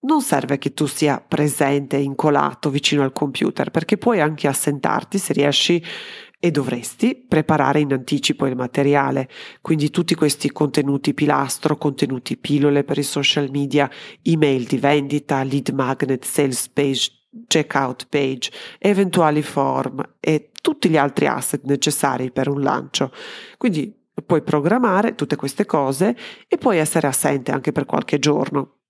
non 0.00 0.20
serve 0.20 0.58
che 0.58 0.74
tu 0.74 0.86
sia 0.86 1.24
presente, 1.26 1.96
incolato 1.96 2.70
vicino 2.70 3.02
al 3.02 3.12
computer, 3.12 3.70
perché 3.70 3.98
puoi 3.98 4.20
anche 4.20 4.48
assentarti 4.48 5.18
se 5.18 5.32
riesci 5.32 5.84
e 6.44 6.50
dovresti 6.50 7.14
preparare 7.14 7.78
in 7.78 7.92
anticipo 7.92 8.46
il 8.46 8.56
materiale, 8.56 9.28
quindi 9.60 9.90
tutti 9.90 10.16
questi 10.16 10.50
contenuti 10.50 11.14
pilastro, 11.14 11.76
contenuti 11.76 12.36
pillole 12.36 12.82
per 12.82 12.98
i 12.98 13.04
social 13.04 13.48
media, 13.48 13.88
email 14.22 14.64
di 14.64 14.76
vendita, 14.76 15.40
lead 15.44 15.68
magnet, 15.68 16.24
sales 16.24 16.68
page, 16.68 17.12
checkout 17.46 18.08
page, 18.08 18.50
eventuali 18.80 19.40
form 19.40 20.02
e 20.18 20.50
tutti 20.60 20.88
gli 20.88 20.96
altri 20.96 21.28
asset 21.28 21.62
necessari 21.62 22.32
per 22.32 22.48
un 22.48 22.60
lancio. 22.60 23.12
Quindi 23.56 24.01
puoi 24.26 24.42
programmare 24.42 25.14
tutte 25.14 25.36
queste 25.36 25.64
cose 25.64 26.16
e 26.46 26.58
puoi 26.58 26.78
essere 26.78 27.06
assente 27.06 27.50
anche 27.50 27.72
per 27.72 27.86
qualche 27.86 28.18
giorno. 28.18 28.80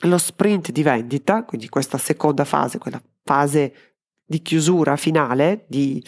Lo 0.00 0.18
sprint 0.18 0.72
di 0.72 0.82
vendita, 0.82 1.44
quindi 1.44 1.68
questa 1.68 1.98
seconda 1.98 2.44
fase, 2.44 2.78
quella 2.78 3.00
fase 3.22 3.94
di 4.24 4.42
chiusura 4.42 4.96
finale 4.96 5.64
di 5.68 6.02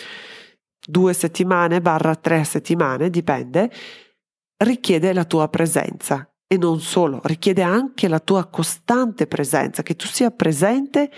due 0.87 1.13
settimane 1.13 1.81
barra 1.81 2.17
tre 2.17 2.45
settimane, 2.45 3.11
dipende, 3.11 3.71
richiede 4.57 5.13
la 5.13 5.25
tua 5.25 5.49
presenza 5.49 6.29
e 6.51 6.57
non 6.57 6.81
solo, 6.81 7.21
richiede 7.25 7.63
anche 7.63 8.09
la 8.09 8.21
tua 8.21 8.47
costante 8.47 9.27
presenza, 9.27 9.83
che 9.83 9.97
tu 9.97 10.07
sia 10.07 10.31
presente 10.31 11.11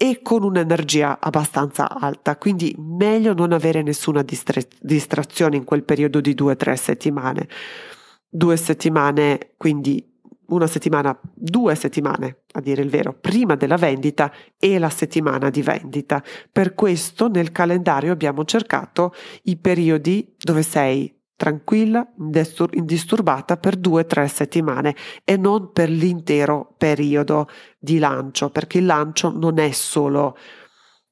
e 0.00 0.20
con 0.22 0.44
un'energia 0.44 1.18
abbastanza 1.20 1.90
alta, 1.90 2.36
quindi 2.36 2.72
meglio 2.78 3.34
non 3.34 3.52
avere 3.52 3.82
nessuna 3.82 4.22
distra- 4.22 4.62
distrazione 4.80 5.56
in 5.56 5.64
quel 5.64 5.82
periodo 5.82 6.20
di 6.20 6.34
due 6.34 6.52
o 6.52 6.56
tre 6.56 6.76
settimane. 6.76 7.48
Due 8.28 8.56
settimane, 8.56 9.54
quindi 9.56 10.08
una 10.46 10.68
settimana, 10.68 11.18
due 11.34 11.74
settimane 11.74 12.42
a 12.52 12.60
dire 12.60 12.80
il 12.82 12.90
vero, 12.90 13.12
prima 13.12 13.56
della 13.56 13.76
vendita 13.76 14.32
e 14.56 14.78
la 14.78 14.88
settimana 14.88 15.50
di 15.50 15.62
vendita. 15.62 16.22
Per 16.50 16.74
questo 16.74 17.28
nel 17.28 17.50
calendario 17.50 18.12
abbiamo 18.12 18.44
cercato 18.44 19.12
i 19.44 19.56
periodi 19.56 20.32
dove 20.38 20.62
sei 20.62 21.12
tranquilla, 21.38 22.04
indisturbata 22.72 23.56
per 23.58 23.76
due 23.76 24.02
o 24.02 24.06
tre 24.06 24.26
settimane 24.26 24.96
e 25.24 25.36
non 25.36 25.70
per 25.70 25.88
l'intero 25.88 26.74
periodo 26.76 27.48
di 27.78 28.00
lancio, 28.00 28.50
perché 28.50 28.78
il 28.78 28.86
lancio 28.86 29.30
non 29.30 29.58
è 29.58 29.70
solo 29.70 30.36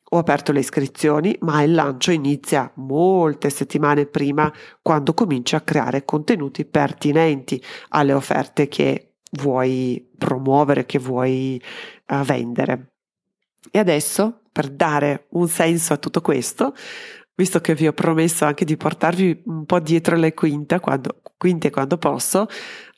ho 0.08 0.18
aperto 0.18 0.52
le 0.52 0.60
iscrizioni, 0.60 1.36
ma 1.40 1.62
il 1.62 1.74
lancio 1.74 2.10
inizia 2.10 2.70
molte 2.76 3.50
settimane 3.50 4.06
prima 4.06 4.52
quando 4.80 5.14
cominci 5.14 5.56
a 5.56 5.62
creare 5.62 6.04
contenuti 6.04 6.64
pertinenti 6.64 7.62
alle 7.88 8.12
offerte 8.12 8.68
che 8.68 9.14
vuoi 9.32 10.08
promuovere, 10.16 10.86
che 10.86 10.98
vuoi 10.98 11.60
uh, 12.08 12.22
vendere. 12.22 12.92
E 13.70 13.78
adesso, 13.78 14.42
per 14.52 14.70
dare 14.70 15.26
un 15.30 15.48
senso 15.48 15.92
a 15.92 15.96
tutto 15.96 16.20
questo, 16.20 16.72
visto 17.37 17.61
che 17.61 17.75
vi 17.75 17.87
ho 17.87 17.92
promesso 17.92 18.44
anche 18.44 18.64
di 18.64 18.77
portarvi 18.77 19.42
un 19.44 19.64
po' 19.66 19.79
dietro 19.79 20.16
le 20.16 20.35
quinte 20.35 20.81
quando, 20.81 21.20
quinte 21.37 21.70
quando 21.70 21.99
posso, 21.99 22.46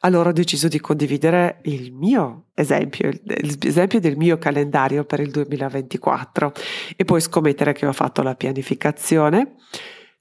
allora 0.00 0.30
ho 0.30 0.32
deciso 0.32 0.68
di 0.68 0.78
condividere 0.78 1.60
il 1.64 1.92
mio 1.92 2.46
esempio, 2.54 3.10
l'esempio 3.24 4.00
del 4.00 4.16
mio 4.16 4.38
calendario 4.38 5.04
per 5.04 5.20
il 5.20 5.30
2024 5.30 6.52
e 6.96 7.04
poi 7.04 7.20
scommettere 7.20 7.72
che 7.72 7.86
ho 7.86 7.92
fatto 7.92 8.22
la 8.22 8.36
pianificazione. 8.36 9.56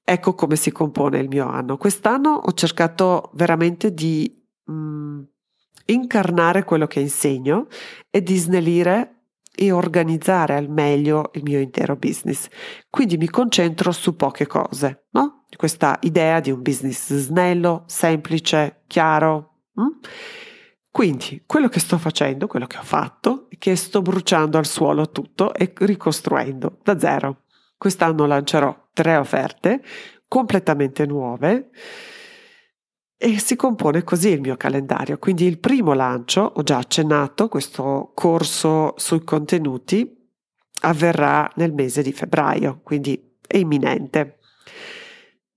Ecco 0.04 0.34
come 0.34 0.56
si 0.56 0.72
compone 0.72 1.20
il 1.20 1.28
mio 1.28 1.48
anno. 1.48 1.78
Quest'anno 1.78 2.32
ho 2.32 2.54
cercato 2.54 3.30
veramente 3.34 3.94
di 3.94 4.42
mh, 4.66 4.74
mm, 4.74 5.22
incarnare 5.86 6.64
quello 6.64 6.88
che 6.88 7.02
insegno 7.02 7.68
e 8.10 8.24
di 8.24 8.38
snellire 8.38 9.17
e 9.60 9.72
organizzare 9.72 10.56
al 10.56 10.70
meglio 10.70 11.32
il 11.34 11.42
mio 11.42 11.60
intero 11.60 11.96
business. 11.96 12.48
Quindi 12.92 13.18
mi 13.18 13.28
concentro 13.28 13.92
su 13.92 14.16
poche 14.16 14.46
cose, 14.46 15.08
no? 15.12 15.46
Questa 15.56 15.98
idea 16.02 16.40
di 16.40 16.52
un 16.52 16.62
business 16.62 17.12
snello, 17.16 17.84
semplice, 17.88 18.84
chiaro. 18.86 19.62
Hm? 19.74 20.00
Quindi 20.92 21.42
quello 21.48 21.70
che 21.70 21.80
sto 21.80 21.98
facendo, 21.98 22.46
quello 22.46 22.68
che 22.68 22.78
ho 22.78 22.84
fatto, 22.84 23.48
è 23.50 23.58
che 23.58 23.76
sto 23.76 24.04
bruciando 24.04 24.60
al 24.60 24.68
suolo 24.68 25.10
tutto 25.10 25.54
e 25.56 25.74
ricostruendo 25.76 26.78
da 26.84 27.00
zero. 27.00 27.46
Quest'anno 27.78 28.28
lancerò 28.28 28.90
tre 28.94 29.16
offerte 29.16 29.82
completamente 30.28 31.06
nuove 31.08 31.72
e 33.18 33.40
si 33.40 33.56
compone 33.56 34.04
così 34.04 34.30
il 34.30 34.42
mio 34.42 34.56
calendario. 34.56 35.18
Quindi 35.18 35.46
il 35.46 35.60
primo 35.60 35.94
lancio, 35.94 36.42
ho 36.42 36.64
già 36.64 36.78
accennato, 36.78 37.50
questo 37.50 38.12
corso 38.14 38.94
sui 38.98 39.24
contenuti 39.24 40.16
avverrà 40.82 41.52
nel 41.56 41.74
mese 41.74 42.04
di 42.04 42.14
febbraio, 42.14 42.82
quindi 42.84 43.38
è 43.46 43.58
imminente. 43.58 44.38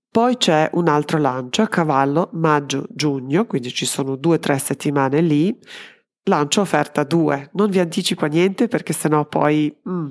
Poi 0.09 0.35
c'è 0.37 0.69
un 0.73 0.87
altro 0.87 1.19
lancio 1.19 1.61
a 1.61 1.67
cavallo 1.67 2.29
maggio-giugno, 2.33 3.45
quindi 3.45 3.71
ci 3.71 3.85
sono 3.85 4.15
due 4.15 4.35
o 4.35 4.39
tre 4.39 4.57
settimane 4.57 5.21
lì. 5.21 5.57
Lancio 6.25 6.61
offerta 6.61 7.03
2, 7.03 7.51
non 7.53 7.69
vi 7.69 7.79
anticipo 7.79 8.25
niente 8.25 8.67
perché 8.67 8.93
sennò 8.93 9.25
poi 9.25 9.75
mm. 9.89 10.07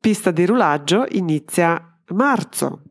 pista 0.00 0.30
di 0.30 0.46
rulaggio 0.46 1.04
inizia 1.10 2.00
marzo. 2.12 2.82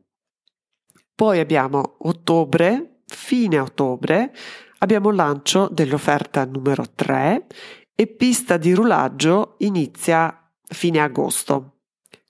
Poi 1.14 1.40
abbiamo 1.40 1.96
ottobre, 2.00 2.95
fine 3.26 3.58
ottobre 3.58 4.32
abbiamo 4.78 5.08
il 5.08 5.16
lancio 5.16 5.68
dell'offerta 5.72 6.44
numero 6.44 6.84
3 6.94 7.46
e 7.92 8.06
pista 8.06 8.56
di 8.56 8.72
rulaggio 8.72 9.56
inizia 9.58 10.48
fine 10.62 11.00
agosto. 11.00 11.78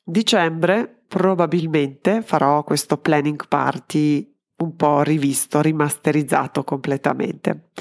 Dicembre 0.03 1.05
probabilmente 1.07 2.23
farò 2.23 2.65
questo 2.65 2.97
planning 2.97 3.47
party 3.47 4.35
un 4.57 4.75
po' 4.75 5.03
rivisto, 5.03 5.61
rimasterizzato 5.61 6.65
completamente. 6.65 7.73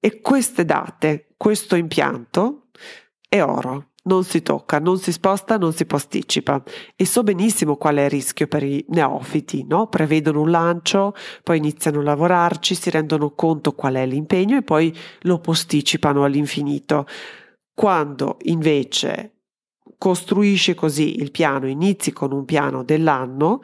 E 0.00 0.22
queste 0.22 0.64
date, 0.64 1.34
questo 1.36 1.76
impianto 1.76 2.68
è 3.28 3.42
oro, 3.42 3.87
non 4.04 4.24
si 4.24 4.42
tocca, 4.42 4.78
non 4.78 4.98
si 4.98 5.12
sposta, 5.12 5.58
non 5.58 5.72
si 5.72 5.84
posticipa. 5.84 6.62
E 6.96 7.04
so 7.04 7.22
benissimo 7.22 7.76
qual 7.76 7.96
è 7.96 8.04
il 8.04 8.10
rischio 8.10 8.46
per 8.46 8.62
i 8.62 8.84
neofiti, 8.88 9.64
no? 9.66 9.88
Prevedono 9.88 10.40
un 10.40 10.50
lancio, 10.50 11.14
poi 11.42 11.58
iniziano 11.58 12.00
a 12.00 12.04
lavorarci, 12.04 12.74
si 12.74 12.90
rendono 12.90 13.34
conto 13.34 13.72
qual 13.72 13.94
è 13.94 14.06
l'impegno 14.06 14.56
e 14.56 14.62
poi 14.62 14.96
lo 15.22 15.38
posticipano 15.38 16.24
all'infinito. 16.24 17.06
Quando 17.74 18.38
invece 18.42 19.34
costruisci 19.98 20.74
così 20.74 21.20
il 21.20 21.30
piano, 21.30 21.66
inizi 21.66 22.12
con 22.12 22.32
un 22.32 22.44
piano 22.44 22.82
dell'anno, 22.84 23.60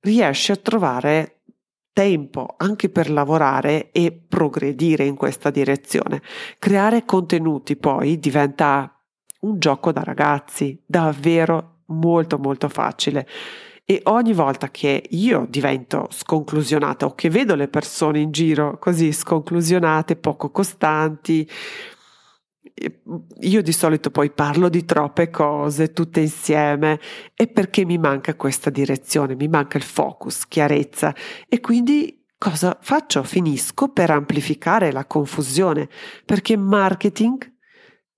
riesci 0.00 0.52
a 0.52 0.56
trovare 0.56 1.42
tempo 1.92 2.54
anche 2.56 2.88
per 2.88 3.10
lavorare 3.10 3.90
e 3.92 4.12
progredire 4.12 5.04
in 5.04 5.16
questa 5.16 5.50
direzione. 5.50 6.22
Creare 6.58 7.04
contenuti 7.04 7.76
poi 7.76 8.18
diventa 8.18 8.99
un 9.40 9.58
gioco 9.58 9.92
da 9.92 10.02
ragazzi, 10.02 10.80
davvero 10.84 11.82
molto 11.86 12.38
molto 12.38 12.68
facile. 12.68 13.26
E 13.84 14.00
ogni 14.04 14.32
volta 14.32 14.70
che 14.70 15.02
io 15.10 15.46
divento 15.48 16.06
sconclusionata 16.10 17.06
o 17.06 17.14
che 17.14 17.28
vedo 17.28 17.56
le 17.56 17.68
persone 17.68 18.20
in 18.20 18.30
giro 18.30 18.78
così 18.78 19.12
sconclusionate, 19.12 20.14
poco 20.14 20.50
costanti, 20.50 21.48
io 23.40 23.62
di 23.62 23.72
solito 23.72 24.10
poi 24.10 24.30
parlo 24.30 24.68
di 24.68 24.84
troppe 24.84 25.28
cose 25.30 25.92
tutte 25.92 26.20
insieme 26.20 26.98
e 27.34 27.46
perché 27.48 27.84
mi 27.84 27.98
manca 27.98 28.34
questa 28.34 28.70
direzione, 28.70 29.34
mi 29.34 29.48
manca 29.48 29.76
il 29.76 29.82
focus, 29.82 30.46
chiarezza 30.46 31.14
e 31.48 31.60
quindi 31.60 32.24
cosa 32.38 32.78
faccio? 32.80 33.22
Finisco 33.22 33.88
per 33.88 34.10
amplificare 34.10 34.92
la 34.92 35.04
confusione 35.04 35.88
perché 36.24 36.56
marketing 36.56 37.58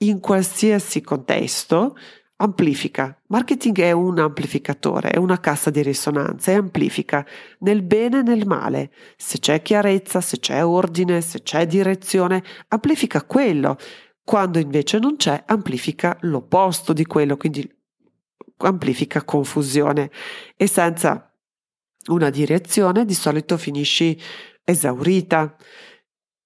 in 0.02 0.20
qualsiasi 0.20 1.00
contesto 1.00 1.96
amplifica. 2.36 3.16
Marketing 3.28 3.78
è 3.78 3.92
un 3.92 4.18
amplificatore, 4.18 5.10
è 5.10 5.16
una 5.16 5.38
cassa 5.38 5.70
di 5.70 5.82
risonanza 5.82 6.50
e 6.50 6.54
amplifica 6.54 7.24
nel 7.60 7.82
bene 7.82 8.18
e 8.18 8.22
nel 8.22 8.46
male. 8.46 8.90
Se 9.16 9.38
c'è 9.38 9.62
chiarezza, 9.62 10.20
se 10.20 10.38
c'è 10.38 10.64
ordine, 10.64 11.20
se 11.20 11.42
c'è 11.42 11.66
direzione, 11.66 12.42
amplifica 12.68 13.22
quello. 13.22 13.78
Quando 14.24 14.58
invece 14.58 14.98
non 14.98 15.16
c'è, 15.16 15.44
amplifica 15.46 16.16
l'opposto 16.22 16.92
di 16.92 17.06
quello, 17.06 17.36
quindi 17.36 17.68
amplifica 18.58 19.22
confusione 19.22 20.10
e 20.56 20.66
senza 20.66 21.32
una 22.06 22.30
direzione 22.30 23.04
di 23.04 23.14
solito 23.14 23.56
finisci 23.56 24.20
esaurita 24.64 25.56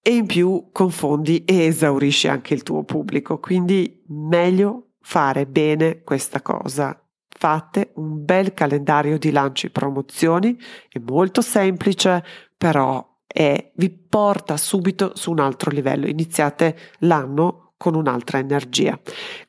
e 0.07 0.15
in 0.15 0.27
più 0.27 0.69
confondi 0.71 1.45
e 1.45 1.65
esaurisci 1.65 2.29
anche 2.29 2.55
il 2.55 2.63
tuo 2.63 2.85
pubblico. 2.85 3.41
Quindi 3.41 4.05
meglio 4.07 4.91
fare 5.01 5.47
bene 5.47 6.05
questa 6.05 6.43
cosa. 6.43 6.97
Fate 7.29 7.91
un 7.97 8.25
bel 8.25 8.55
calendario 8.55 9.19
di 9.19 9.33
lanci 9.33 9.67
e 9.67 9.71
promozioni, 9.71 10.57
è 10.89 11.01
molto 11.01 11.41
semplice, 11.41 12.23
però 12.57 13.05
è, 13.27 13.73
vi 13.75 13.91
porta 13.91 14.57
subito 14.57 15.11
su 15.17 15.33
un 15.33 15.41
altro 15.41 15.73
livello. 15.73 16.07
Iniziate 16.07 16.79
l'anno 17.01 17.73
con 17.77 17.97
un'altra 17.97 18.39
energia. 18.39 18.97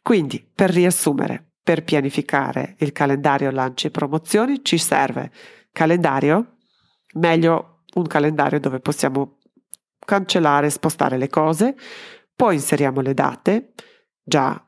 Quindi, 0.02 0.44
per 0.56 0.72
riassumere, 0.72 1.52
per 1.62 1.84
pianificare 1.84 2.74
il 2.80 2.94
calendario 2.94 3.52
lanci 3.52 3.86
e 3.86 3.92
promozioni 3.92 4.64
ci 4.64 4.80
serve 4.80 5.32
calendario, 5.72 6.56
meglio 7.14 7.84
un 7.94 8.08
calendario 8.08 8.60
dove 8.60 8.80
possiamo 8.80 9.37
cancellare, 10.08 10.70
spostare 10.70 11.18
le 11.18 11.28
cose, 11.28 11.76
poi 12.34 12.56
inseriamo 12.56 13.02
le 13.02 13.14
date, 13.14 13.74
già 14.24 14.66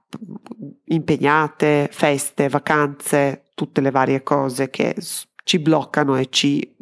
impegnate, 0.85 1.87
feste, 1.89 2.49
vacanze, 2.49 3.45
tutte 3.55 3.79
le 3.79 3.89
varie 3.89 4.21
cose 4.21 4.69
che 4.69 4.95
ci 5.45 5.59
bloccano 5.59 6.17
e 6.17 6.27
ci 6.29 6.75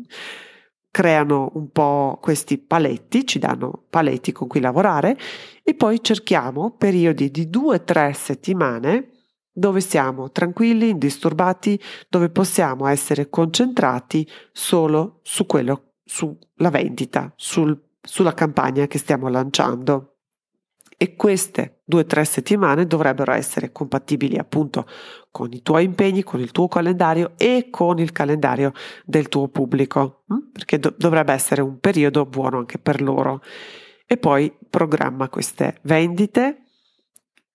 creano 0.89 1.52
un 1.54 1.70
po' 1.70 2.17
questi 2.20 2.58
paletti, 2.58 3.28
ci 3.28 3.38
danno 3.38 3.84
paletti 3.91 4.32
con 4.32 4.48
cui 4.48 4.60
lavorare. 4.60 5.15
E 5.62 5.76
poi 5.76 6.02
cerchiamo 6.02 6.72
periodi 6.72 7.30
di 7.30 7.52
due 7.52 7.76
o 7.76 7.84
tre 7.84 8.13
settimane 8.13 9.12
dove 9.52 9.82
siamo 9.82 10.32
tranquilli, 10.32 10.89
indisturbati, 10.89 11.80
dove 12.10 12.30
possiamo 12.30 12.88
essere 12.88 13.30
concentrati 13.30 14.28
solo 14.52 15.20
su 15.22 15.46
quello, 15.46 15.93
sulla 16.04 16.70
vendita, 16.72 17.32
sul 17.36 17.87
sulla 18.08 18.34
campagna 18.34 18.88
che 18.88 18.98
stiamo 18.98 19.28
lanciando. 19.28 20.13
E 21.00 21.15
queste 21.15 21.82
due 21.86 22.02
o 22.02 22.06
tre 22.06 22.26
settimane 22.26 22.88
dovrebbero 22.88 23.32
essere 23.32 23.72
compatibili 23.72 24.38
appunto 24.38 24.88
con 25.30 25.54
i 25.54 25.62
tuoi 25.62 25.84
impegni, 25.84 26.24
con 26.24 26.39
il 26.39 26.52
tuo 26.52 26.67
calendario 26.67 27.34
e 27.38 27.67
con 27.70 28.00
il 28.00 28.12
calendario 28.12 28.72
del 29.06 29.28
tuo 29.28 29.48
pubblico, 29.50 30.24
hm? 30.28 30.52
perché 30.52 30.80
do- 30.80 30.96
dovrebbe 30.98 31.34
essere 31.34 31.62
un 31.62 31.80
periodo 31.80 32.26
buono 32.26 32.58
anche 32.58 32.80
per 32.80 33.02
loro. 33.02 33.43
E 34.08 34.17
poi 34.17 34.52
programma 34.70 35.30
queste 35.30 35.78
vendite 35.84 36.63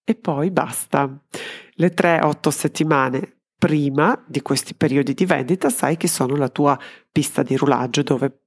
e 0.05 0.15
poi 0.15 0.53
basta. 0.53 1.11
Le 1.75 1.93
3-8 1.93 2.49
settimane 2.51 3.37
prima 3.59 4.23
di 4.27 4.43
questi 4.43 4.75
periodi 4.75 5.15
di 5.15 5.25
vendita 5.25 5.71
sai 5.71 5.97
che 5.97 6.09
sono 6.09 6.37
la 6.37 6.49
tua 6.49 6.79
pista 7.11 7.43
di 7.43 7.57
rulaggio 7.57 8.03
dove 8.03 8.42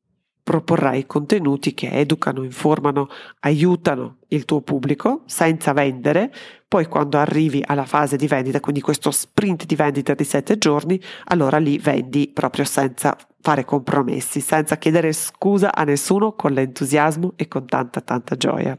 proporrai 0.46 1.08
contenuti 1.08 1.74
che 1.74 1.90
educano, 1.90 2.44
informano, 2.44 3.10
aiutano 3.40 4.18
il 4.28 4.46
tuo 4.46 4.62
pubblico 4.62 5.24
senza 5.26 5.74
vendere. 5.74 6.32
Poi 6.68 6.86
quando 6.86 7.18
arrivi 7.18 7.64
alla 7.66 7.88
fase 7.88 8.16
di 8.16 8.28
vendita, 8.28 8.60
quindi 8.60 8.80
questo 8.80 9.10
sprint 9.10 9.66
di 9.66 9.76
vendita 9.76 10.14
di 10.14 10.24
sette 10.24 10.60
giorni, 10.60 11.02
allora 11.30 11.58
lì 11.58 11.80
vendi 11.80 12.30
proprio 12.32 12.64
senza 12.64 13.18
fare 13.42 13.66
compromessi, 13.66 14.40
senza 14.40 14.78
chiedere 14.78 15.14
scusa 15.14 15.74
a 15.74 15.84
nessuno, 15.84 16.34
con 16.34 16.52
l'entusiasmo 16.52 17.34
e 17.38 17.48
con 17.48 17.66
tanta 17.66 18.02
tanta 18.02 18.36
gioia. 18.36 18.78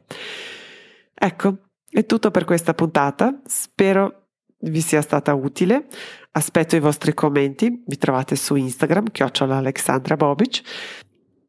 Ecco, 1.13 1.57
è 1.91 2.07
tutto 2.07 2.31
per 2.31 2.45
questa 2.45 2.75
puntata. 2.75 3.41
Spero 3.45 4.27
vi 4.61 4.81
sia 4.81 5.03
stata 5.03 5.35
utile. 5.35 5.87
Aspetto 6.31 6.77
i 6.77 6.81
vostri 6.81 7.13
commenti, 7.13 7.83
vi 7.85 7.99
trovate 7.99 8.37
su 8.37 8.55
Instagram, 8.55 9.11
chiocciola 9.11 9.57
Alexandra 9.57 10.15
Bobic. 10.17 10.63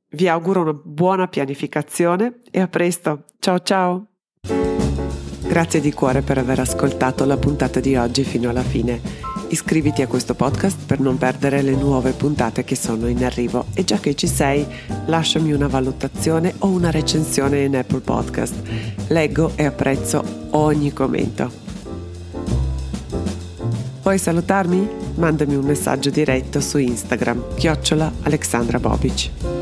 Vi 0.09 0.29
auguro 0.29 0.61
una 0.61 0.73
buona 0.73 1.27
pianificazione 1.27 2.39
e 2.49 2.61
a 2.61 2.69
presto. 2.69 3.25
Ciao 3.39 3.59
ciao! 3.59 4.05
Grazie 5.45 5.81
di 5.81 5.91
cuore 5.91 6.21
per 6.21 6.37
aver 6.37 6.59
ascoltato 6.59 7.25
la 7.25 7.35
puntata 7.35 7.81
di 7.81 7.97
oggi 7.97 8.23
fino 8.23 8.49
alla 8.49 8.63
fine. 8.63 9.01
Iscriviti 9.49 10.01
a 10.01 10.07
questo 10.07 10.33
podcast 10.33 10.85
per 10.85 11.01
non 11.01 11.17
perdere 11.17 11.61
le 11.61 11.75
nuove 11.75 12.13
puntate 12.13 12.63
che 12.63 12.75
sono 12.75 13.07
in 13.07 13.23
arrivo 13.25 13.65
e 13.73 13.83
già 13.83 13.97
che 13.97 14.15
ci 14.15 14.27
sei, 14.27 14.65
lasciami 15.07 15.51
una 15.51 15.67
valutazione 15.67 16.53
o 16.59 16.67
una 16.67 16.89
recensione 16.89 17.63
in 17.63 17.75
Apple 17.75 17.99
Podcast. 17.99 18.55
Leggo 19.07 19.51
e 19.55 19.65
apprezzo 19.65 20.23
ogni 20.51 20.93
commento. 20.93 21.51
Puoi 24.01 24.17
salutarmi? 24.17 24.87
Mandami 25.15 25.55
un 25.55 25.65
messaggio 25.65 26.09
diretto 26.09 26.61
su 26.61 26.77
Instagram, 26.77 27.55
chiocciola 27.55 28.09
Alexandra 28.23 28.79
Bobic. 28.79 29.56